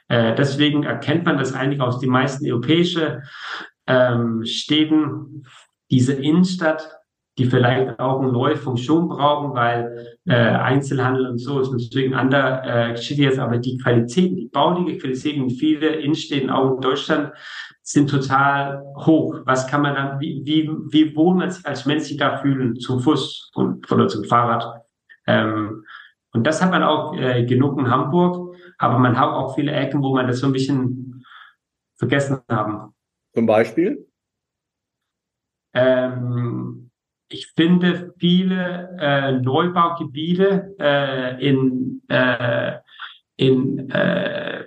[0.08, 3.22] Äh, deswegen erkennt man das eigentlich aus den meisten europäischen
[3.87, 5.46] ähm, Städten,
[5.90, 7.04] diese Innenstadt
[7.37, 12.18] die vielleicht auch eine neue Funktion brauchen, weil äh, Einzelhandel und so ist natürlich ein
[12.18, 16.80] anderer äh, Geschichte jetzt, aber die Qualitäten, die bauliche Qualitäten in viele Innenstädten, auch in
[16.80, 17.32] Deutschland,
[17.82, 19.40] sind total hoch.
[19.44, 22.76] Was kann man dann, wie, wie, wie wohl man sich als Mensch sich da fühlen,
[22.76, 24.82] zum Fuß und, oder zum Fahrrad?
[25.26, 25.84] Ähm,
[26.32, 28.43] und das hat man auch äh, genug in Hamburg,
[28.78, 31.24] aber man hat auch viele Ecken, wo man das so ein bisschen
[31.96, 32.94] vergessen haben.
[33.34, 34.06] Zum Beispiel?
[35.74, 36.90] Ähm,
[37.28, 42.78] ich finde viele äh, Neubaugebiete äh, in, äh,
[43.37, 44.64] in, äh,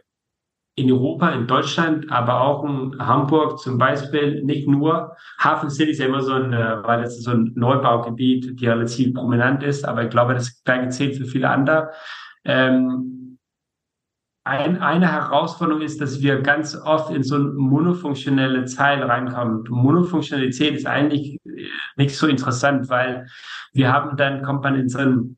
[0.75, 5.15] in Europa, in Deutschland, aber auch in Hamburg zum Beispiel, nicht nur.
[5.39, 9.13] Hafen City ist ja immer so ein, äh, weil es so ein Neubaugebiet, die relativ
[9.13, 11.91] prominent ist, aber ich glaube, das gleiche zählt für viele andere.
[12.43, 13.36] Ähm,
[14.47, 19.65] ein, eine Herausforderung ist, dass wir ganz oft in so eine monofunktionelle Zeile reinkommen.
[19.69, 21.39] Monofunktionalität ist eigentlich
[21.95, 23.27] nicht so interessant, weil
[23.73, 25.37] wir haben dann, kommt man in so ein,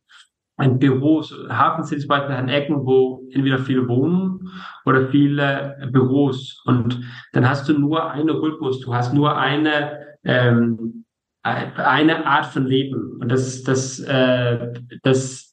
[0.58, 4.50] ein Büro, Hafen City zum Beispiel an Ecken, wo entweder viele wohnen
[4.86, 6.62] oder viele Büros.
[6.66, 7.02] Und
[7.34, 11.06] dann hast du nur einen Rhythmus, du hast nur eine, ähm,
[11.44, 13.18] eine Art von Leben.
[13.20, 15.49] Und das, das, äh, das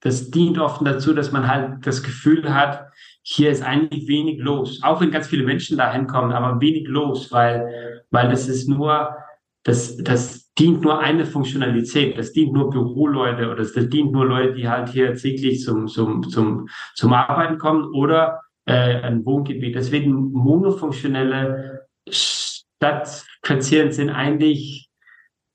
[0.00, 2.90] das dient oft dazu, dass man halt das Gefühl hat,
[3.22, 4.82] hier ist eigentlich wenig los.
[4.82, 9.14] Auch wenn ganz viele Menschen da hinkommen, aber wenig los, weil, weil das ist nur,
[9.62, 12.18] das, das dient nur eine Funktionalität.
[12.18, 15.86] Das dient nur Büroleute oder das, das dient nur Leute, die halt hier täglich zum,
[15.86, 19.74] zum, zum, zum Arbeiten kommen oder äh, ein Wohngebiet.
[19.74, 24.89] Deswegen monofunktionelle Stadtquartieren sind eigentlich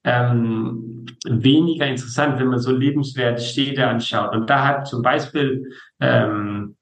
[0.05, 4.33] ähm, weniger interessant, wenn man so lebenswerte Städte anschaut.
[4.33, 6.75] Und da hat zum Beispiel ähm,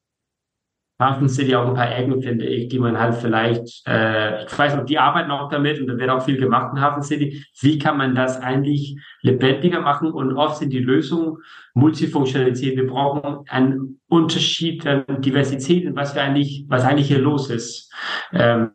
[0.99, 4.75] Hafen City auch ein paar Ecken, finde ich, die man halt vielleicht, äh, ich weiß
[4.75, 7.43] noch, die arbeiten auch damit und da wird auch viel gemacht in Hafen City.
[7.61, 10.11] Wie kann man das eigentlich lebendiger machen?
[10.11, 11.37] Und oft sind die Lösungen
[11.73, 12.77] Multifunktionalität.
[12.77, 17.91] Wir brauchen einen Unterschied, äh, Diversität, was wir eigentlich, was eigentlich hier los ist.
[18.31, 18.71] Ähm,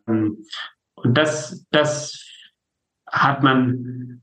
[0.95, 2.25] und das, das
[3.07, 4.18] hat man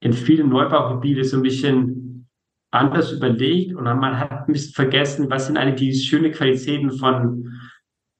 [0.00, 2.28] in vielen Neubaugebieten so ein bisschen
[2.72, 7.52] anders überlegt und man hat ein bisschen vergessen, was sind eigentlich die schönen Qualitäten von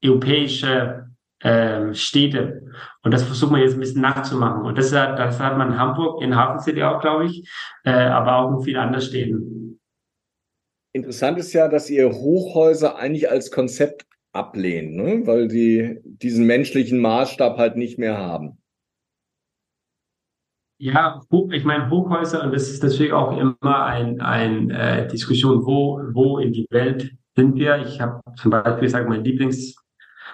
[0.05, 1.11] europäischer
[1.43, 2.63] ähm, Städte.
[3.03, 4.63] Und das versucht man jetzt ein bisschen nachzumachen.
[4.63, 7.49] Und das hat, das hat man in Hamburg, in Hafen City auch, glaube ich,
[7.85, 9.81] äh, aber auch in vielen anderen Städten.
[10.93, 15.27] Interessant ist ja, dass ihr Hochhäuser eigentlich als Konzept ablehnen, ne?
[15.27, 18.60] weil die diesen menschlichen Maßstab halt nicht mehr haben.
[20.83, 26.01] Ja, ich meine Hochhäuser, und das ist natürlich auch immer ein, ein äh, Diskussion, wo,
[26.15, 27.77] wo in die Welt sind wir.
[27.87, 29.77] Ich habe zum Beispiel gesagt, mein Lieblings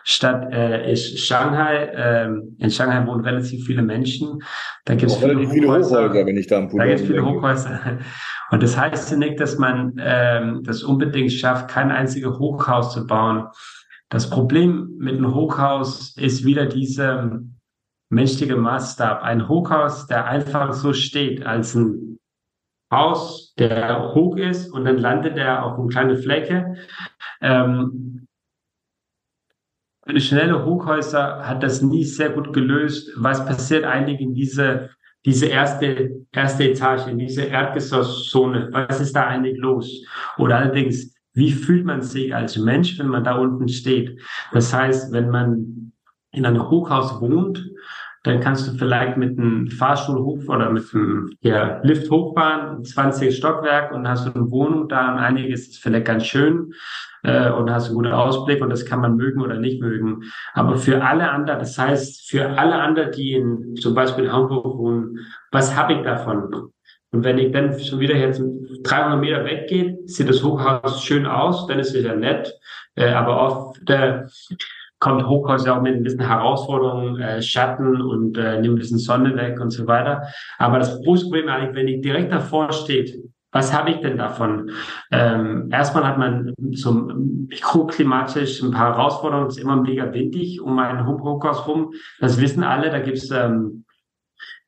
[0.05, 1.91] Stadt äh, ist Shanghai.
[1.97, 4.41] Ähm, in Shanghai wohnen relativ viele Menschen.
[4.85, 7.39] Da gibt es viele, viele Hochhäuser, wenn ich da am Da gibt es viele denke.
[7.39, 7.99] Hochhäuser.
[8.53, 13.05] Und das heißt ja nicht, dass man ähm, das unbedingt schafft, kein einziges Hochhaus zu
[13.05, 13.49] bauen.
[14.11, 17.41] Das Problem mit einem Hochhaus ist wieder dieser
[18.09, 19.23] menschliche Maßstab.
[19.23, 22.19] Ein Hochhaus, der einfach so steht als ein
[22.91, 26.77] Haus, der hoch ist und dann landet er auf eine kleine Fläche.
[27.41, 28.27] Ähm,
[30.17, 33.11] schnelle Hochhäuser hat das nie sehr gut gelöst.
[33.17, 34.91] Was passiert eigentlich in diese,
[35.25, 38.69] diese erste, erste Etage, in diese Erdgeschosszone?
[38.71, 40.05] Was ist da eigentlich los?
[40.39, 44.21] Oder allerdings, wie fühlt man sich als Mensch, wenn man da unten steht?
[44.53, 45.86] Das heißt, wenn man
[46.37, 47.65] in einem Hochhaus wohnt,
[48.23, 53.37] dann kannst du vielleicht mit einem Fahrstuhl hoch oder mit einem ja, Lift hochfahren, 20
[53.37, 56.73] Stockwerk und hast eine Wohnung da und einiges ist vielleicht ganz schön
[57.23, 60.25] äh, und hast einen guten Ausblick und das kann man mögen oder nicht mögen.
[60.55, 64.77] Aber für alle anderen, das heißt für alle anderen, die in zum Beispiel in Hamburg
[64.77, 65.19] wohnen,
[65.53, 66.73] was habe ich davon?
[67.13, 68.43] Und wenn ich dann schon wieder jetzt
[68.83, 72.53] 300 Meter weggehe, sieht das Hochhaus schön aus, dann ist es ja nett.
[72.97, 74.25] Äh, aber oft äh,
[74.99, 79.37] kommt Hochhäuser auch mit ein bisschen Herausforderungen, äh, Schatten und äh, nimmt ein bisschen Sonne
[79.37, 80.23] weg und so weiter.
[80.59, 83.19] Aber das große Problem eigentlich, wenn ich direkt davor steht,
[83.53, 84.71] was habe ich denn davon?
[85.11, 90.79] Ähm, erstmal hat man so mikroklimatisch ein paar Herausforderungen, es ist immer mega windig um
[90.79, 91.93] ein Hochhaus rum.
[92.21, 93.85] Das wissen alle, da gibt es ähm,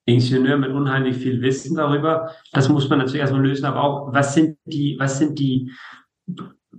[0.07, 2.31] Ingenieur mit unheimlich viel Wissen darüber.
[2.53, 5.71] Das muss man natürlich erstmal lösen, aber auch, was sind die, was sind die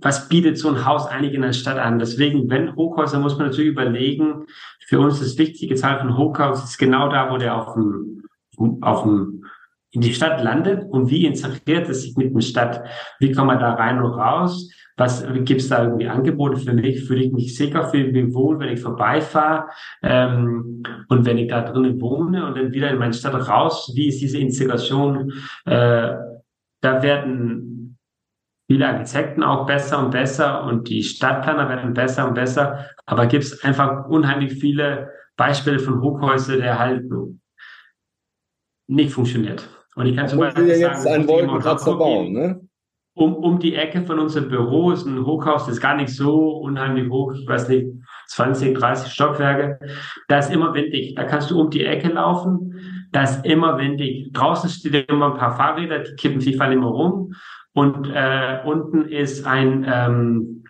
[0.00, 1.98] was bietet so ein Haus eigentlich in der Stadt an?
[1.98, 4.46] Deswegen, wenn Hochhäuser, muss man natürlich überlegen,
[4.86, 8.24] für uns das wichtige Zahl von Hochhaus ist genau da, wo der auf dem,
[8.80, 9.44] auf dem,
[9.92, 12.82] in die Stadt landet und wie integriert es sich mit der Stadt?
[13.18, 14.70] Wie kommt man da rein und raus?
[14.96, 17.04] Was gibt es da irgendwie Angebote für mich?
[17.04, 19.68] Fühle ich mich sicher, fühle mich wohl, wenn ich vorbeifahre?
[20.02, 24.08] Ähm, und wenn ich da drinnen wohne und dann wieder in meine Stadt raus, wie
[24.08, 25.32] ist diese Integration?
[25.64, 26.10] Äh,
[26.82, 27.79] da werden
[28.70, 32.86] viele Architekten auch besser und besser und die Stadtplaner werden besser und besser.
[33.04, 37.02] Aber gibt es einfach unheimlich viele Beispiele von Hochhäusern, der halt
[38.86, 39.68] nicht funktioniert.
[39.96, 42.60] Und ich kann zum Beispiel ja jetzt sagen, einen Wolkenkratzer bauen, ne?
[43.14, 46.58] Um, um die Ecke von unserem Büro ist ein Hochhaus, das ist gar nicht so
[46.58, 47.88] unheimlich hoch, ich weiß nicht,
[48.28, 49.80] 20, 30 Stockwerke.
[50.28, 51.16] Da ist immer windig.
[51.16, 52.78] Da kannst du um die Ecke laufen.
[53.10, 54.32] Da ist immer windig.
[54.32, 57.34] Draußen steht immer ein paar Fahrräder, die kippen sich immer rum.
[57.72, 60.64] Und äh, unten ist ein ähm,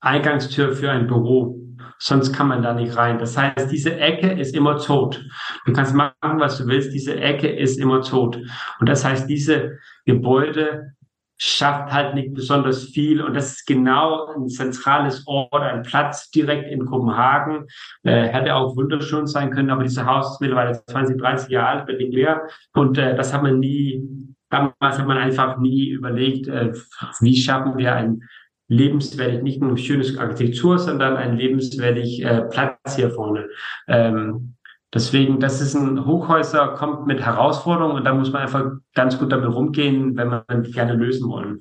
[0.00, 1.60] Eingangstür für ein Büro.
[1.98, 3.18] Sonst kann man da nicht rein.
[3.18, 5.24] Das heißt, diese Ecke ist immer tot.
[5.64, 6.92] Du kannst machen, was du willst.
[6.92, 8.38] Diese Ecke ist immer tot.
[8.78, 10.94] Und das heißt, diese Gebäude
[11.36, 13.22] schafft halt nicht besonders viel.
[13.22, 17.66] Und das ist genau ein zentrales Ort, ein Platz direkt in Kopenhagen.
[18.02, 21.88] Äh, hätte auch wunderschön sein können, aber dieses Haus ist mittlerweile 20, 30 Jahre alt,
[21.88, 22.42] wird nicht leer.
[22.74, 26.72] Und äh, das hat man nie Damals hat man einfach nie überlegt, äh,
[27.18, 28.22] wie schaffen wir ein
[28.68, 33.48] lebenswertig, nicht nur schönes Architektur, sondern ein lebenswertig äh, Platz hier vorne.
[33.88, 34.54] Ähm,
[34.94, 39.32] deswegen, das ist ein Hochhäuser, kommt mit Herausforderungen und da muss man einfach ganz gut
[39.32, 41.60] damit rumgehen, wenn man gerne lösen wollen.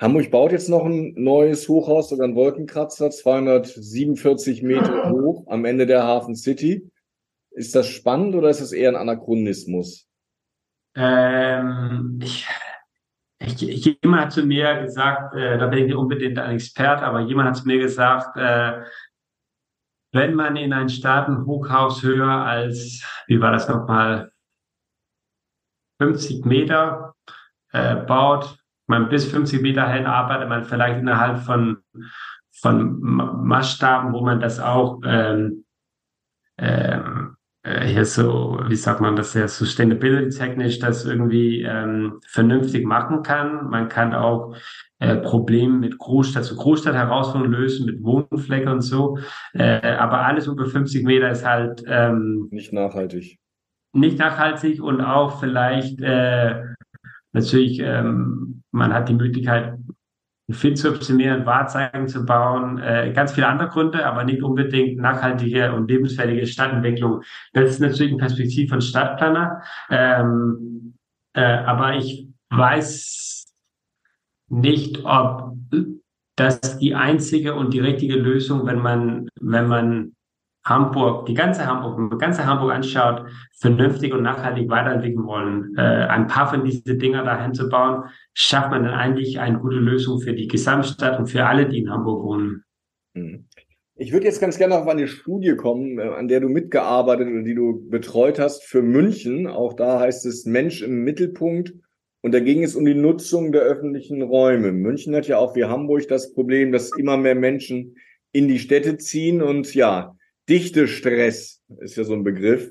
[0.00, 5.86] Hamburg baut jetzt noch ein neues Hochhaus oder ein Wolkenkratzer, 247 Meter hoch am Ende
[5.86, 6.90] der Hafen City.
[7.50, 10.08] Ist das spannend oder ist das eher ein Anachronismus?
[10.94, 12.46] Ähm, ich,
[13.38, 17.20] ich, jemand hat zu mir gesagt, äh, da bin ich nicht unbedingt ein Expert, aber
[17.20, 18.82] jemand hat zu mir gesagt, äh,
[20.12, 24.30] wenn man in ein Staatenhochhaus höher als, wie war das nochmal,
[26.00, 27.14] 50 Meter
[27.72, 31.82] äh, baut, man bis 50 Meter hin arbeitet man vielleicht innerhalb von,
[32.50, 35.64] von Maßstaben, wo man das auch ähm,
[36.58, 43.22] ähm, äh, hier so, wie sagt man das ja, sustainability-technisch das irgendwie ähm, vernünftig machen
[43.22, 43.70] kann.
[43.70, 44.56] Man kann auch
[44.98, 49.18] äh, Probleme mit Großstadt zu Großstadt Herausforderungen lösen, mit Wohnflecke und so.
[49.52, 53.38] Äh, aber alles über 50 Meter ist halt ähm, nicht nachhaltig.
[53.92, 56.62] Nicht nachhaltig und auch vielleicht äh,
[57.32, 59.74] natürlich, ähm, man hat die Möglichkeit,
[60.52, 65.72] viel zu optimieren, Wahrzeichen zu bauen, äh, ganz viele andere Gründe, aber nicht unbedingt nachhaltige
[65.72, 67.22] und lebenswertige Stadtentwicklung.
[67.52, 69.62] Das ist natürlich ein Perspektiv von Stadtplaner.
[69.90, 70.94] Ähm,
[71.34, 73.46] äh, aber ich weiß
[74.48, 75.56] nicht, ob
[76.36, 80.14] das die einzige und die richtige Lösung, wenn man, wenn man
[80.64, 83.26] Hamburg, die ganze Hamburg, ganze Hamburg anschaut,
[83.58, 88.70] vernünftig und nachhaltig weiterentwickeln wollen, äh, ein paar von diesen Dinger dahin zu bauen, schafft
[88.70, 92.24] man dann eigentlich eine gute Lösung für die Gesamtstadt und für alle, die in Hamburg
[92.24, 92.64] wohnen.
[93.14, 93.46] Mhm.
[93.96, 97.42] Ich würde jetzt ganz gerne auf eine Studie kommen, äh, an der du mitgearbeitet oder
[97.42, 99.46] die du betreut hast für München.
[99.46, 101.74] Auch da heißt es Mensch im Mittelpunkt.
[102.24, 104.70] Und da ging es um die Nutzung der öffentlichen Räume.
[104.70, 107.96] München hat ja auch wie Hamburg das Problem, dass immer mehr Menschen
[108.30, 110.16] in die Städte ziehen und ja,
[110.52, 112.70] Dichtestress ist ja so ein Begriff,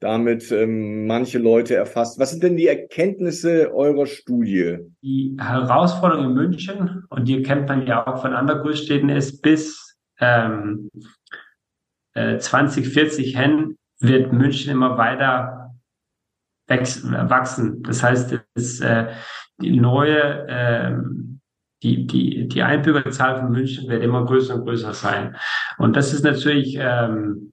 [0.00, 2.18] damit ähm, manche Leute erfasst.
[2.18, 4.78] Was sind denn die Erkenntnisse eurer Studie?
[5.00, 9.96] Die Herausforderung in München, und die kennt man ja auch von anderen Großstädten, ist bis
[10.18, 10.90] ähm,
[12.14, 15.70] äh, 2040 hin wird München immer weiter
[16.66, 17.82] wachsen.
[17.84, 19.12] Das heißt, es, äh,
[19.60, 21.39] die neue ähm,
[21.82, 25.36] die, die, die Einbürgerzahl von München wird immer größer und größer sein.
[25.78, 27.52] Und das ist natürlich, ähm,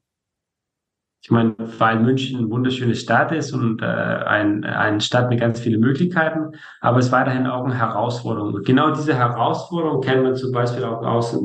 [1.24, 5.60] ich meine, weil München eine wunderschöne Stadt ist und äh, ein, eine Stadt mit ganz
[5.60, 8.54] vielen Möglichkeiten, aber es weiterhin auch eine Herausforderung.
[8.54, 11.38] Und genau diese Herausforderung kennen wir zum Beispiel auch aus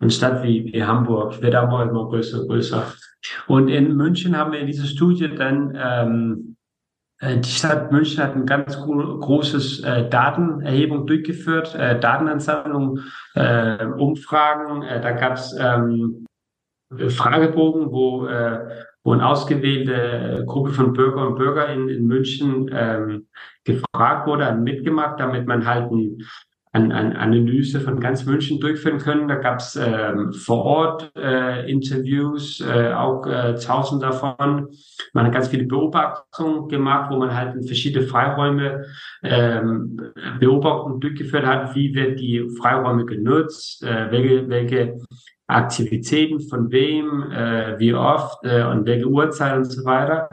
[0.00, 2.92] einer Stadt wie, wie Hamburg, wird auch immer größer und größer.
[3.46, 6.59] Und in München haben wir in dieser Studie dann ähm, äh,
[7.22, 13.00] die Stadt München hat ein ganz großes äh, Datenerhebung durchgeführt, äh, Datenansammlung,
[13.34, 14.82] äh, Umfragen.
[14.82, 16.24] Äh, da gab es ähm,
[17.08, 23.28] Fragebogen, wo, äh, wo eine ausgewählte Gruppe von Bürger und Bürger in, München ähm,
[23.64, 26.18] gefragt wurde, mitgemacht, damit man halt ein
[26.72, 29.28] an, an Analyse von ganz München durchführen können.
[29.28, 34.68] Da gab es ähm, vor Ort äh, Interviews, äh, auch äh, tausend davon.
[35.12, 38.84] Man hat ganz viele Beobachtungen gemacht, wo man halt in verschiedene Freiräume
[39.22, 41.74] ähm, Beobachtungen durchgeführt hat.
[41.74, 43.82] Wie wird die Freiräume genutzt?
[43.82, 44.98] Äh, welche, welche
[45.50, 50.28] Aktivitäten von wem, äh, wie oft äh, und welche Uhrzeit und so weiter.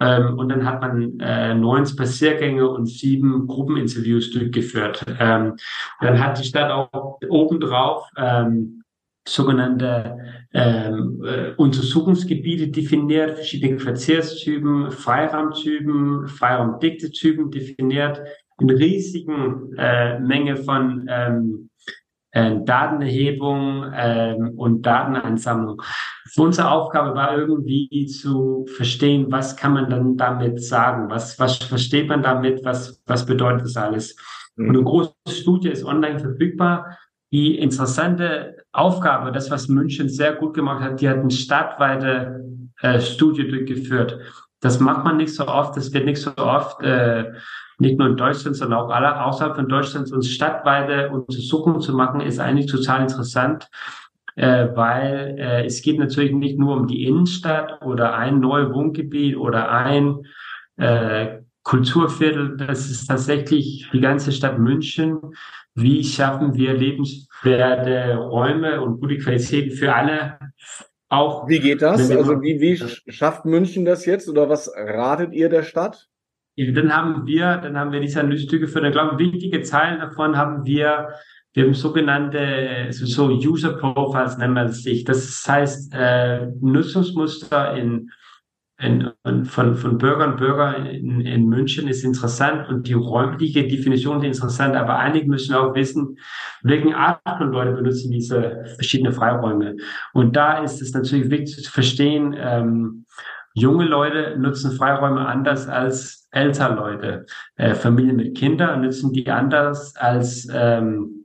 [0.00, 5.04] Ähm, und dann hat man äh, neun Spaziergänge und sieben Gruppeninterviews durchgeführt.
[5.18, 5.56] Ähm,
[6.00, 8.82] dann hat die Stadt auch obendrauf ähm,
[9.28, 10.18] sogenannte
[10.54, 18.20] ähm, äh, Untersuchungsgebiete definiert, verschiedene Quartierstypen, Freiraumtypen, Freiraumdiktetypen definiert,
[18.60, 21.70] in riesigen äh, Menge von ähm,
[22.36, 25.80] äh, Datenerhebung ähm, und Dateneinsammlung.
[26.36, 32.08] Unsere Aufgabe war irgendwie zu verstehen, was kann man dann damit sagen, was, was versteht
[32.08, 34.16] man damit, was, was bedeutet das alles.
[34.56, 34.68] Mhm.
[34.68, 36.98] Und eine große Studie ist online verfügbar.
[37.32, 42.44] Die interessante Aufgabe, das, was München sehr gut gemacht hat, die hat eine stadtweite
[42.82, 44.18] äh, Studie durchgeführt.
[44.60, 47.32] Das macht man nicht so oft, das wird nicht so oft äh,
[47.78, 52.20] nicht nur in Deutschland, sondern auch alle außerhalb von Deutschland uns stadtweite Untersuchungen zu machen,
[52.20, 53.68] ist eigentlich total interessant,
[54.36, 59.36] äh, weil äh, es geht natürlich nicht nur um die Innenstadt oder ein neues Wohngebiet
[59.36, 60.22] oder ein
[60.76, 65.18] äh, Kulturviertel, das ist tatsächlich die ganze Stadt München.
[65.74, 70.38] Wie schaffen wir lebenswerte Räume und gute Qualität für alle?
[71.08, 72.10] Auch wie geht das?
[72.10, 76.08] Also wie, wie schafft München das jetzt oder was ratet ihr der Stadt?
[76.56, 78.84] Dann haben wir, dann haben wir diese Analyse durchgeführt.
[78.86, 81.10] Ich glaube, wichtige Zeilen davon haben wir,
[81.52, 85.04] wir haben sogenannte, so User Profiles nennen wir sich.
[85.04, 88.10] Das heißt, äh, Nutzungsmuster in,
[88.78, 93.66] in, in, von, von Bürgern und Bürgern in, in München ist interessant und die räumliche
[93.66, 96.18] Definition ist interessant, aber einige müssen auch wissen,
[96.62, 99.76] welchen Art von Leute benutzen diese verschiedenen Freiräume.
[100.12, 103.06] Und da ist es natürlich wichtig zu verstehen, ähm,
[103.54, 109.96] junge Leute nutzen Freiräume anders als ältere Leute, äh, Familien mit Kindern nutzen die anders
[109.96, 111.24] als ähm,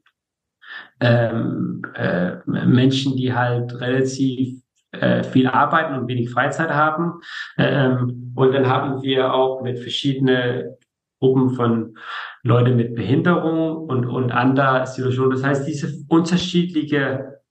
[1.01, 4.61] ähm, äh, Menschen, die halt relativ
[4.91, 7.21] äh, viel arbeiten und wenig Freizeit haben.
[7.57, 10.75] Ähm, und dann haben wir auch mit verschiedenen
[11.19, 11.97] Gruppen von
[12.43, 15.31] Leuten mit Behinderung und, und anderer Situationen.
[15.31, 17.41] Das heißt, diese unterschiedliche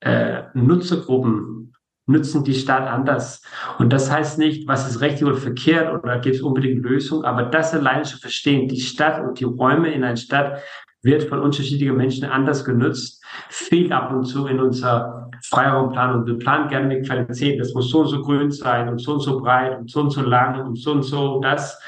[0.00, 1.72] äh, Nutzergruppen
[2.06, 3.42] nutzen die Stadt anders.
[3.78, 7.44] Und das heißt nicht, was ist richtig oder verkehrt oder gibt es unbedingt Lösungen, aber
[7.44, 10.62] das allein zu verstehen, die Stadt und die Räume in einer Stadt
[11.02, 16.26] wird von unterschiedlichen Menschen anders genutzt, fehlt ab und zu in unserer Freiraumplanung.
[16.26, 19.20] Wir planen gerne mit Qualität, das muss so und so grün sein und so und
[19.20, 21.80] so breit und so und so lang und so und so das.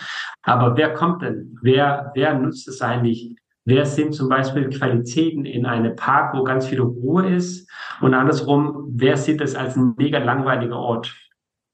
[0.42, 1.58] Aber wer kommt denn?
[1.62, 3.36] Wer, wer nutzt es eigentlich?
[3.68, 7.70] wer sind zum Beispiel Qualitäten in einem Park, wo ganz viel Ruhe ist
[8.00, 11.14] und andersrum, wer sieht es als ein mega langweiliger Ort.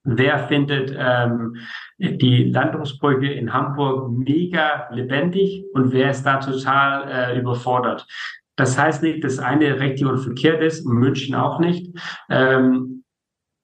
[0.02, 1.56] Wer findet ähm,
[1.96, 8.06] die Landungsbrücke in Hamburg mega lebendig und wer ist da total äh, überfordert?
[8.56, 11.96] Das heißt nicht, dass eine richtig und verkehrt ist, München auch nicht.
[12.30, 13.04] Ähm,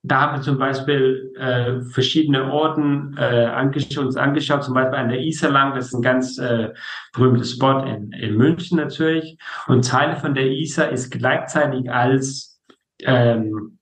[0.02, 5.10] da haben wir zum Beispiel äh, verschiedene Orten äh, angesch uns angeschaut, zum Beispiel an
[5.10, 6.70] der Isar lang, das ist ein ganz äh,
[7.12, 9.36] berühmter Spot in, in München natürlich.
[9.66, 12.62] Und Teile von der Isar ist gleichzeitig als
[13.02, 13.78] ähm,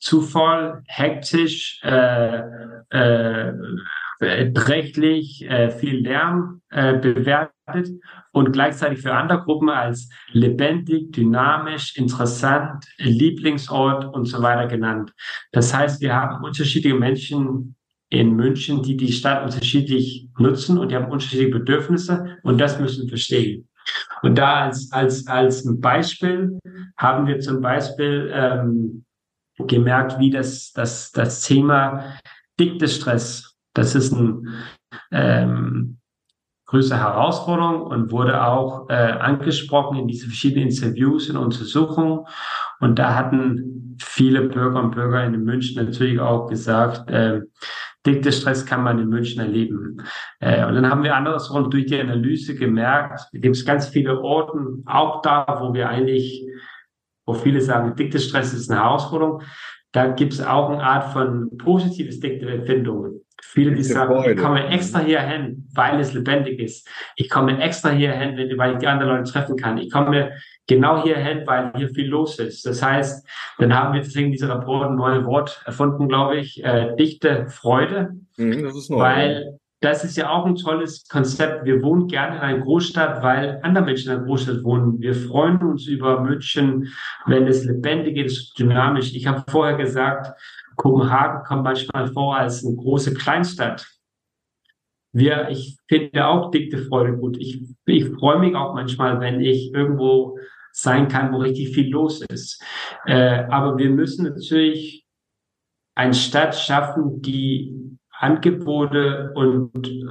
[0.00, 2.42] zu voll, hektisch, äh,
[2.90, 3.52] äh,
[4.18, 7.88] beträchtlich, äh, viel Lärm äh, bewertet
[8.32, 15.12] und gleichzeitig für andere Gruppen als lebendig, dynamisch, interessant, Lieblingsort und so weiter genannt.
[15.52, 17.76] Das heißt, wir haben unterschiedliche Menschen
[18.08, 23.04] in München, die die Stadt unterschiedlich nutzen und die haben unterschiedliche Bedürfnisse und das müssen
[23.04, 23.68] wir verstehen.
[24.22, 26.58] Und da als, als, als ein Beispiel
[26.96, 29.04] haben wir zum Beispiel ähm,
[29.58, 32.14] gemerkt, wie das, das, das Thema
[32.58, 34.46] Diktestress, das ist ein
[35.10, 35.98] ähm,
[36.72, 42.20] größere Herausforderung und wurde auch äh, angesprochen in diese verschiedenen Interviews und Untersuchungen.
[42.80, 47.42] Und da hatten viele Bürger und Bürger in München natürlich auch gesagt, äh,
[48.06, 49.98] Diktestress kann man in München erleben.
[50.40, 54.82] Äh, und dann haben wir andersrum durch die Analyse gemerkt, gibt es ganz viele Orten,
[54.86, 56.46] auch da, wo wir eigentlich
[57.26, 59.42] wo viele sagen, Diktestress ist eine Herausforderung.
[59.92, 63.20] Da gibt es auch eine Art von positives Dikte-Empfindungen.
[63.44, 66.88] Viele, die sagen, ich komme extra hierhin, weil es lebendig ist.
[67.16, 69.76] Ich komme extra hierhin, weil ich die anderen Leute treffen kann.
[69.78, 70.32] Ich komme
[70.66, 72.64] genau hierhin, weil hier viel los ist.
[72.64, 73.28] Das heißt,
[73.58, 78.10] dann haben wir deswegen diese Rapport ein neues Wort erfunden, glaube ich, äh, dichte Freude.
[78.36, 78.98] Mhm, das neu.
[78.98, 81.64] Weil das ist ja auch ein tolles Konzept.
[81.64, 85.00] Wir wohnen gerne in einer Großstadt, weil andere Menschen in einer Großstadt wohnen.
[85.00, 86.88] Wir freuen uns über München,
[87.26, 89.12] wenn es lebendig ist, dynamisch.
[89.12, 90.40] Ich habe vorher gesagt,
[90.76, 93.86] Kopenhagen kommt manchmal vor als eine große Kleinstadt.
[95.12, 97.36] Wir, ich finde auch dicke Freude gut.
[97.38, 100.38] Ich, ich freue mich auch manchmal, wenn ich irgendwo
[100.72, 102.62] sein kann, wo richtig viel los ist.
[103.04, 105.04] Äh, aber wir müssen natürlich
[105.94, 110.02] eine Stadt schaffen, die Angebote und äh,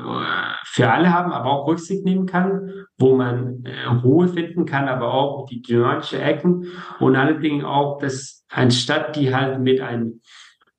[0.66, 5.14] für alle haben, aber auch Rücksicht nehmen kann, wo man äh, Ruhe finden kann, aber
[5.14, 6.68] auch die dynamische Ecken
[7.00, 10.22] und allerdings auch das eine Stadt, die halt mit einem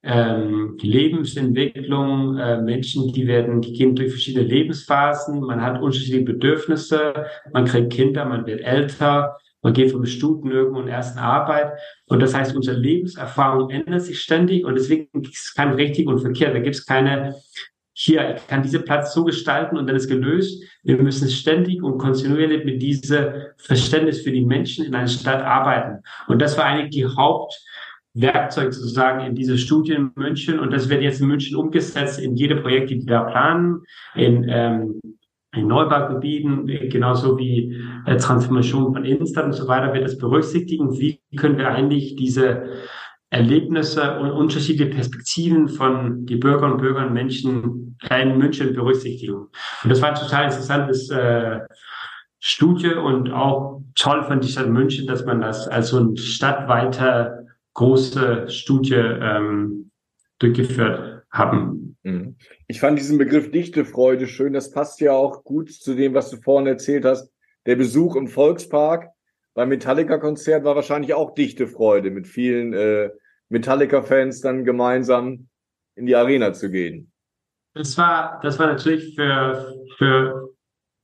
[0.03, 7.26] ähm, Lebensentwicklung, äh, Menschen, die werden, die gehen durch verschiedene Lebensphasen, man hat unterschiedliche Bedürfnisse,
[7.53, 11.72] man kriegt Kinder, man wird älter, man geht vom Studienlöwen und ersten Arbeit.
[12.07, 16.18] Und das heißt, unsere Lebenserfahrung ändert sich ständig und deswegen gibt es kein richtig und
[16.18, 16.55] verkehrt.
[16.55, 17.36] Da gibt es keine,
[17.92, 20.64] hier, ich kann diesen Platz so gestalten und dann ist gelöst.
[20.82, 26.03] Wir müssen ständig und kontinuierlich mit diesem Verständnis für die Menschen in einer Stadt arbeiten.
[26.26, 27.05] Und das war eigentlich die
[28.14, 30.58] Hauptwerkzeug sozusagen in dieser Studie in München.
[30.58, 33.82] Und das wird jetzt in München umgesetzt in jede Projekte, die wir planen,
[34.14, 35.00] in ähm,
[35.54, 40.98] in Neubaugebieten, genauso wie äh, Transformation von Innenstadt und so weiter, wird das berücksichtigen.
[40.98, 42.70] Wie können wir eigentlich diese
[43.28, 49.34] Erlebnisse und unterschiedliche Perspektiven von die Bürger und Bürger und Menschen in München berücksichtigen.
[49.34, 51.60] Und das war ein total interessantes äh,
[52.40, 57.41] Studie und auch toll von der Stadt München, dass man das als so eine stadtweite
[57.75, 59.91] große Studie ähm,
[60.39, 61.97] durchgeführt haben.
[62.03, 62.37] Mhm.
[62.66, 64.53] Ich fand diesen Begriff Dichtefreude schön.
[64.53, 67.33] Das passt ja auch gut zu dem, was du vorhin erzählt hast.
[67.66, 69.11] Der Besuch im Volkspark
[69.55, 73.11] beim Metallica-Konzert war wahrscheinlich auch Dichtefreude, mit vielen äh,
[73.51, 75.49] Metallica-Fans dann gemeinsam
[75.95, 77.12] in die Arena zu gehen.
[77.75, 80.51] Das war, das war natürlich für, für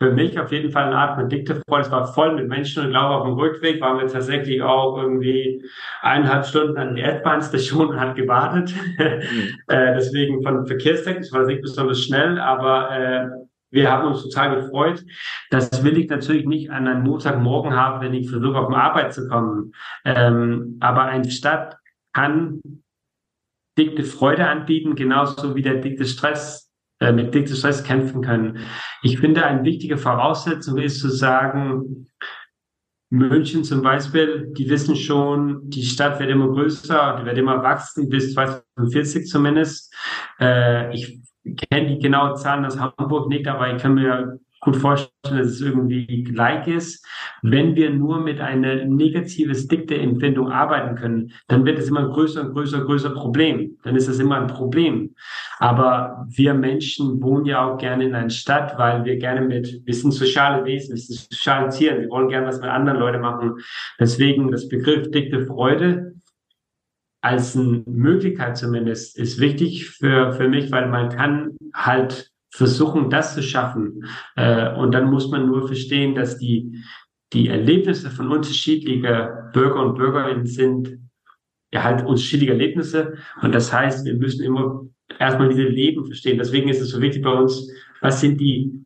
[0.00, 1.86] für mich auf jeden Fall eine Art von Diktefreude.
[1.86, 4.96] Es war voll mit Menschen und ich glaube, auf dem Rückweg waren wir tatsächlich auch
[4.96, 5.64] irgendwie
[6.02, 8.72] eineinhalb Stunden an der S-Bahn-Station und hat gewartet.
[8.98, 9.58] Mhm.
[9.66, 13.26] äh, deswegen von Verkehrstechnisch war es nicht besonders schnell, aber äh,
[13.70, 15.04] wir haben uns total gefreut.
[15.50, 19.12] Das will ich natürlich nicht an einem Montagmorgen haben, wenn ich versuche, auf die Arbeit
[19.12, 19.74] zu kommen.
[20.04, 21.76] Ähm, aber eine Stadt
[22.12, 22.60] kann
[23.76, 26.67] dickte Freude anbieten, genauso wie der dickte Stress
[27.00, 28.58] äh, mit dicktem Stress kämpfen können.
[29.02, 32.06] Ich finde, eine wichtige Voraussetzung ist zu sagen,
[33.10, 38.08] München zum Beispiel, die wissen schon, die Stadt wird immer größer, die wird immer wachsen,
[38.08, 39.94] bis 2040 zumindest.
[40.38, 41.20] Äh, ich
[41.70, 44.38] kenne die genauen Zahlen aus Hamburg nicht, aber ich kann mir
[44.68, 47.06] gut vorstellen, dass es irgendwie gleich ist.
[47.42, 52.42] Wenn wir nur mit einer negative Dikte-Empfindung arbeiten können, dann wird es immer ein größer
[52.42, 53.78] und größer, größer Problem.
[53.82, 55.14] Dann ist es immer ein Problem.
[55.58, 59.94] Aber wir Menschen wohnen ja auch gerne in einer Stadt, weil wir gerne mit, wir
[59.94, 63.54] sind soziale Wesen, wir sind soziale Tiere, wir wollen gerne was mit anderen Leuten machen.
[63.98, 66.14] Deswegen das Begriff dikte Freude
[67.20, 73.34] als eine Möglichkeit zumindest ist wichtig für, für mich, weil man kann halt versuchen, das
[73.34, 74.04] zu schaffen.
[74.36, 76.82] Äh, und dann muss man nur verstehen, dass die,
[77.32, 79.02] die Erlebnisse von unterschiedlichen
[79.52, 80.98] Bürger und Bürgerinnen sind
[81.72, 83.18] ja halt unterschiedliche Erlebnisse.
[83.42, 84.86] Und das heißt, wir müssen immer
[85.18, 86.38] erstmal diese Leben verstehen.
[86.38, 87.70] Deswegen ist es so wichtig bei uns,
[88.00, 88.84] was sind die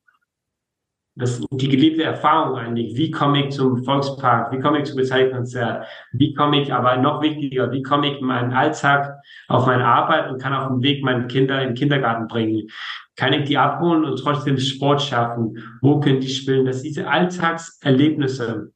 [1.14, 2.96] das, die gelebte Erfahrung eigentlich.
[2.96, 4.50] Wie komme ich zum Volkspark?
[4.52, 5.86] Wie komme ich zum Bezeichnungskonzert?
[6.12, 10.40] Wie komme ich, aber noch wichtiger, wie komme ich meinen Alltag auf meine Arbeit und
[10.40, 12.68] kann auf dem Weg meine Kinder in den Kindergarten bringen?
[13.16, 15.58] Kann ich die abholen und trotzdem Sport schaffen?
[15.82, 16.64] Wo können die spielen?
[16.64, 18.72] Dass diese Alltagserlebnisse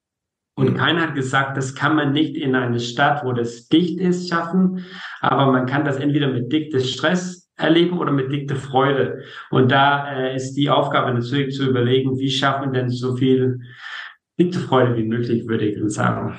[0.57, 0.77] und mhm.
[0.77, 4.85] keiner hat gesagt, das kann man nicht in eine Stadt, wo das dicht ist, schaffen.
[5.21, 9.23] Aber man kann das entweder mit dicktem Stress erleben oder mit dickter Freude.
[9.51, 13.61] Und da äh, ist die Aufgabe natürlich zu überlegen, wie schaffen wir denn so viel
[14.39, 16.37] dickte Freude wie möglich, würde ich sagen.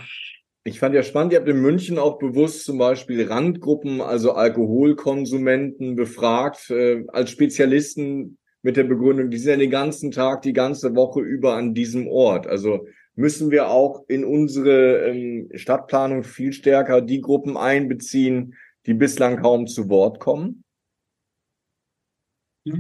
[0.64, 5.96] Ich fand ja spannend, ihr habt in München auch bewusst zum Beispiel Randgruppen, also Alkoholkonsumenten
[5.96, 10.96] befragt, äh, als Spezialisten mit der Begründung, die sind ja den ganzen Tag, die ganze
[10.96, 12.48] Woche über an diesem Ort.
[12.48, 18.56] Also müssen wir auch in unsere ähm, Stadtplanung viel stärker die Gruppen einbeziehen,
[18.86, 20.64] die bislang kaum zu Wort kommen?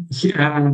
[0.10, 0.72] Ich, äh,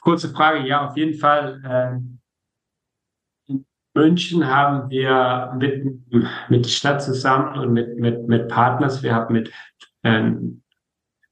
[0.00, 1.60] kurze Frage, ja, auf jeden Fall.
[1.64, 5.84] Äh, in München haben wir mit,
[6.48, 9.52] mit der Stadt zusammen und mit, mit, mit Partners, wir haben mit
[10.02, 10.62] ähm,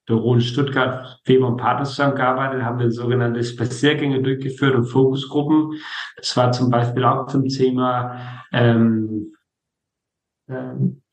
[0.09, 5.81] der Rhone Stuttgart Weber und Partners zusammengearbeitet, haben wir sogenannte Spaziergänge durchgeführt und Fokusgruppen.
[6.17, 9.34] Das war zum Beispiel auch zum Thema ähm, äh,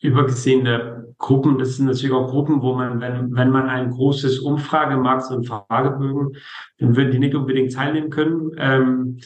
[0.02, 1.58] übergesehene Gruppen.
[1.58, 5.36] Das sind natürlich auch Gruppen, wo man, wenn, wenn man ein großes Umfrage macht, so
[5.36, 6.36] ein Fragebögen,
[6.80, 8.52] dann würden die nicht unbedingt teilnehmen können.
[8.58, 9.20] Ähm,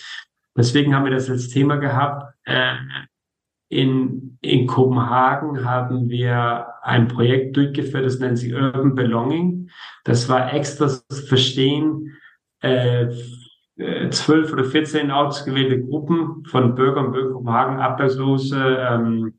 [0.56, 2.34] deswegen haben wir das als Thema gehabt.
[2.44, 2.76] Äh,
[3.70, 9.70] in, in Kopenhagen haben wir ein Projekt durchgeführt, das nennt sich Urban Belonging.
[10.04, 10.88] Das war extra
[11.28, 12.16] Verstehen,
[12.62, 13.08] äh,
[14.10, 19.34] zwölf oder 14 ausgewählte Gruppen von Bürgern, Bürger Kopenhagen, Abwehrslose, ähm,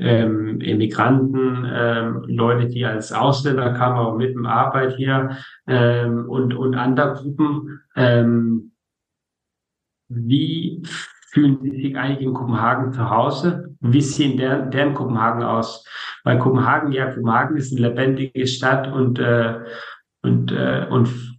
[0.00, 5.36] ähm, Immigranten, ähm, Leute, die als Ausländer kamen, auch mit dem Arbeit hier
[5.66, 7.80] ähm, und, und andere Gruppen.
[7.94, 8.72] Ähm,
[10.08, 10.82] wie
[11.30, 13.76] fühlen sie sich eigentlich in Kopenhagen zu Hause?
[13.80, 15.86] Wie sehen deren, deren Kopenhagen aus?
[16.24, 19.60] Weil Kopenhagen, ja, Kopenhagen ist eine lebendige Stadt und, äh,
[20.22, 21.29] und, äh, und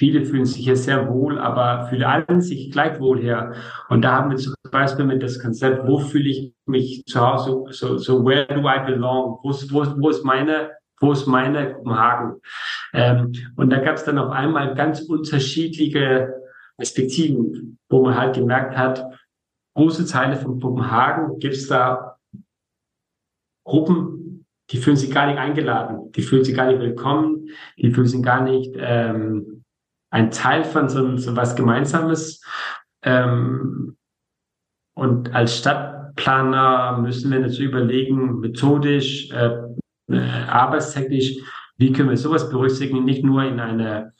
[0.00, 3.52] Viele fühlen sich hier sehr wohl, aber fühlen alle sich gleich wohl hier.
[3.90, 7.64] Und da haben wir zum Beispiel mit das Konzept, wo fühle ich mich zu Hause,
[7.68, 9.40] so, so where do I belong?
[9.42, 10.70] Wo ist, wo, wo ist meine,
[11.00, 12.40] wo ist meine Kopenhagen?
[12.94, 16.32] Ähm, und da gab es dann auf einmal ganz unterschiedliche
[16.78, 19.04] Perspektiven, wo man halt gemerkt hat,
[19.74, 22.16] große Teile von Kopenhagen gibt es da
[23.66, 28.06] Gruppen, die fühlen sich gar nicht eingeladen, die fühlen sich gar nicht willkommen, die fühlen
[28.06, 29.59] sich gar nicht ähm,
[30.10, 32.42] ein Teil von so, so was Gemeinsames.
[33.02, 33.96] Ähm,
[34.94, 39.56] und als Stadtplaner müssen wir natürlich überlegen, methodisch, äh,
[40.08, 41.36] äh, arbeitstechnisch,
[41.78, 44.12] wie können wir sowas berücksichtigen, nicht nur in einer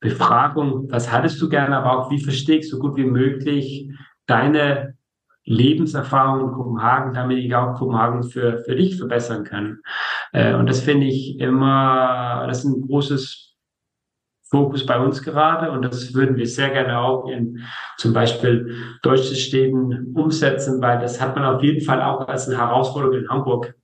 [0.00, 3.90] Befragung, was hattest du gerne, aber auch, wie verstehst du so gut wie möglich
[4.26, 4.96] deine
[5.44, 9.80] Lebenserfahrung in Kopenhagen, damit ich auch Kopenhagen für, für dich verbessern kann.
[10.32, 13.51] Äh, und das finde ich immer, das ist ein großes
[14.52, 17.60] Fokus bei uns gerade und das würden wir sehr gerne auch in
[17.96, 22.58] zum Beispiel deutschen Städten umsetzen, weil das hat man auf jeden Fall auch als eine
[22.58, 23.74] Herausforderung in Hamburg.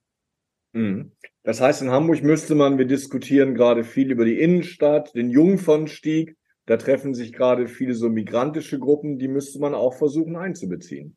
[0.75, 1.13] Mhm.
[1.43, 6.37] Das heißt, in Hamburg müsste man, wir diskutieren gerade viel über die Innenstadt, den Jungfernstieg,
[6.67, 11.17] da treffen sich gerade viele so migrantische Gruppen, die müsste man auch versuchen einzubeziehen.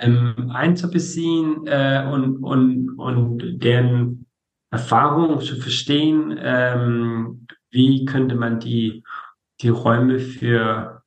[0.00, 4.26] Ähm, einzubeziehen äh, und, und, und deren
[4.72, 7.46] Erfahrung zu verstehen, ähm,
[7.76, 9.04] wie könnte man die,
[9.60, 11.02] die Räume für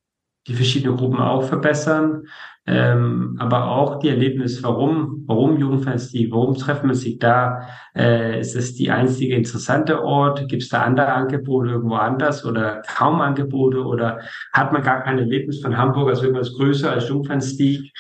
[0.48, 2.24] die verschiedenen Gruppen auch verbessern,
[2.66, 7.68] ähm, aber auch die Erlebnis, warum, warum Jugendfestiv, warum treffen wir sich da?
[7.96, 10.48] Äh, ist es die einzige interessante Ort?
[10.48, 14.20] Gibt es da andere Angebote irgendwo anders oder kaum Angebote oder
[14.54, 17.92] hat man gar kein Erlebnis von Hamburg als irgendwas größer als Jungfernstig?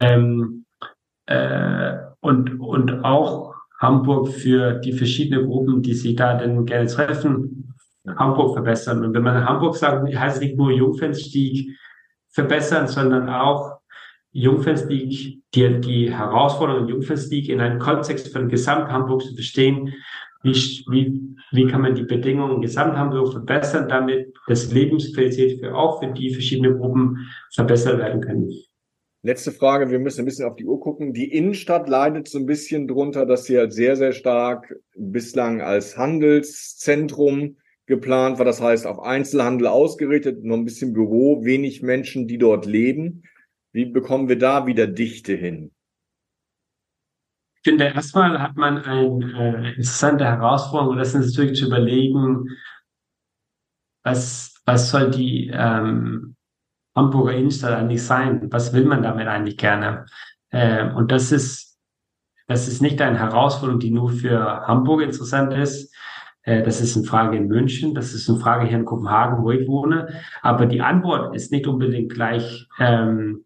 [0.00, 0.64] Ähm,
[1.26, 7.74] äh, und, und auch Hamburg für die verschiedenen Gruppen, die sich da denn gerne treffen,
[8.06, 9.04] Hamburg verbessern.
[9.04, 11.76] Und wenn man Hamburg sagt, heißt nicht nur Jungfernstieg
[12.30, 13.78] verbessern, sondern auch
[14.32, 19.94] Jungfernstieg, die, die Herausforderungen Jungfernstieg in einem Kontext von Gesamt-Hamburg zu verstehen,
[20.42, 20.52] wie,
[20.90, 26.12] wie, wie kann man die Bedingungen in Gesamt-Hamburg verbessern, damit das Lebensqualität für auch für
[26.12, 28.50] die verschiedenen Gruppen verbessert werden können.
[29.22, 31.12] Letzte Frage, wir müssen ein bisschen auf die Uhr gucken.
[31.12, 35.96] Die Innenstadt leidet so ein bisschen drunter, dass sie halt sehr, sehr stark bislang als
[35.96, 38.44] Handelszentrum geplant war.
[38.44, 43.22] Das heißt, auf Einzelhandel ausgerichtet, nur ein bisschen Büro, wenig Menschen, die dort leben.
[43.72, 45.72] Wie bekommen wir da wieder Dichte hin?
[47.56, 52.48] Ich finde, erstmal hat man eine äh, interessante Herausforderung und das ist natürlich zu überlegen,
[54.04, 56.36] was, was soll die ähm,
[56.94, 58.50] Hamburger Innenstadt eigentlich sein?
[58.52, 60.06] Was will man damit eigentlich gerne?
[60.50, 61.78] Äh, und das ist,
[62.46, 65.92] das ist nicht eine Herausforderung, die nur für Hamburg interessant ist.
[66.46, 69.50] Äh, das ist eine Frage in München, das ist eine Frage hier in Kopenhagen, wo
[69.50, 70.08] ich wohne.
[70.40, 73.44] Aber die Antwort ist nicht unbedingt gleich ähm,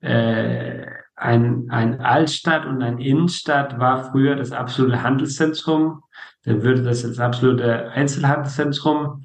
[0.00, 6.02] äh, ein, ein Altstadt und ein Innenstadt war früher das absolute Handelszentrum.
[6.42, 9.24] Dann würde das jetzt absolute Einzelhandelszentrum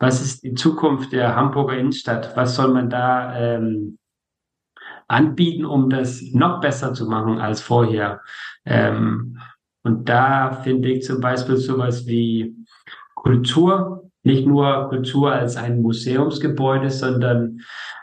[0.00, 2.34] was ist die Zukunft der Hamburger Innenstadt?
[2.34, 3.98] Was soll man da ähm,
[5.08, 8.22] anbieten, um das noch besser zu machen als vorher?
[8.64, 9.38] Ähm,
[9.82, 12.54] und da finde ich zum Beispiel sowas wie
[13.14, 17.60] Kultur, nicht nur Kultur als ein Museumsgebäude, sondern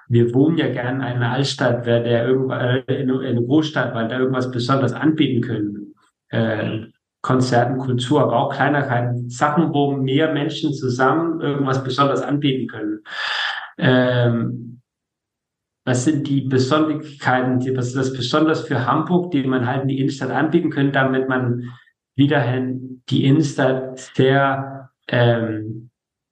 [0.09, 3.93] wir wohnen ja gern in einer Altstadt, wer der irgendwann äh, in, in einer Großstadt,
[3.93, 5.93] weil da irgendwas besonders anbieten können.
[6.29, 6.87] Äh,
[7.21, 12.99] Konzerten, Kultur, aber auch Kleinigkeiten, Sachen, wo mehr Menschen zusammen irgendwas besonders anbieten können.
[13.77, 14.81] Ähm,
[15.87, 19.87] was sind die Besonderheiten, die, was ist das besonders für Hamburg, die man halt in
[19.87, 21.69] die Innenstadt anbieten könnte, damit man
[22.17, 25.89] wiederhin die Innenstadt sehr ähm,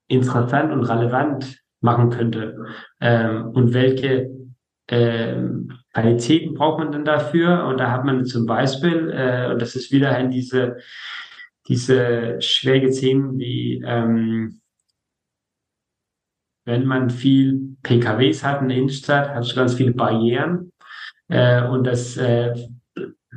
[0.08, 2.66] interessant und relevant machen könnte.
[3.00, 4.30] Ähm, und welche
[4.88, 7.64] ähm, Qualitäten braucht man denn dafür?
[7.64, 10.76] Und da hat man zum Beispiel, äh, und das ist wieder in diese,
[11.66, 14.60] diese schwierigen Themen wie, ähm,
[16.66, 20.72] wenn man viel PKWs hat in der Innenstadt, hat du ganz viele Barrieren.
[21.28, 22.54] Äh, und das äh,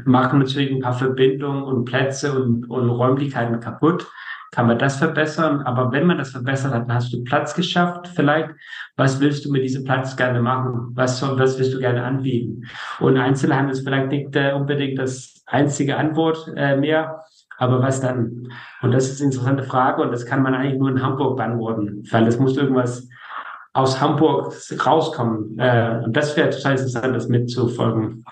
[0.06, 4.06] machen natürlich ein paar Verbindungen und Plätze und, und Räumlichkeiten kaputt
[4.52, 5.62] kann man das verbessern.
[5.62, 8.50] Aber wenn man das verbessert hat, dann hast du Platz geschafft vielleicht.
[8.98, 10.92] Was willst du mit diesem Platz gerne machen?
[10.96, 12.64] Was, was willst du gerne anbieten?
[13.00, 17.24] Und Einzelhandel ist vielleicht nicht äh, unbedingt das einzige Antwort äh, mehr.
[17.58, 18.48] Aber was dann?
[18.82, 22.04] Und das ist eine interessante Frage und das kann man eigentlich nur in Hamburg beantworten,
[22.10, 23.08] weil das muss irgendwas
[23.74, 24.54] aus Hamburg
[24.86, 25.58] rauskommen.
[25.60, 28.26] Äh, und das wäre total interessant, das mitzufolgen.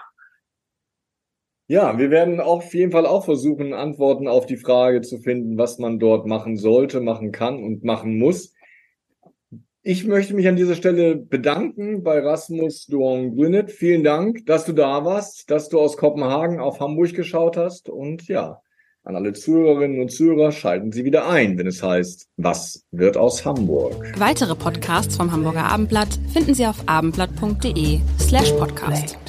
[1.70, 5.80] Ja, wir werden auf jeden Fall auch versuchen, Antworten auf die Frage zu finden, was
[5.80, 8.54] man dort machen sollte, machen kann und machen muss.
[9.84, 13.72] Ich möchte mich an dieser Stelle bedanken bei Rasmus Duong Grünet.
[13.72, 17.90] Vielen Dank, dass du da warst, dass du aus Kopenhagen auf Hamburg geschaut hast.
[17.90, 18.62] Und ja,
[19.08, 23.46] an alle Zuhörerinnen und Zuhörer schalten Sie wieder ein, wenn es heißt, was wird aus
[23.46, 24.14] Hamburg?
[24.18, 29.27] Weitere Podcasts vom Hamburger Abendblatt finden Sie auf abendblatt.de slash podcast.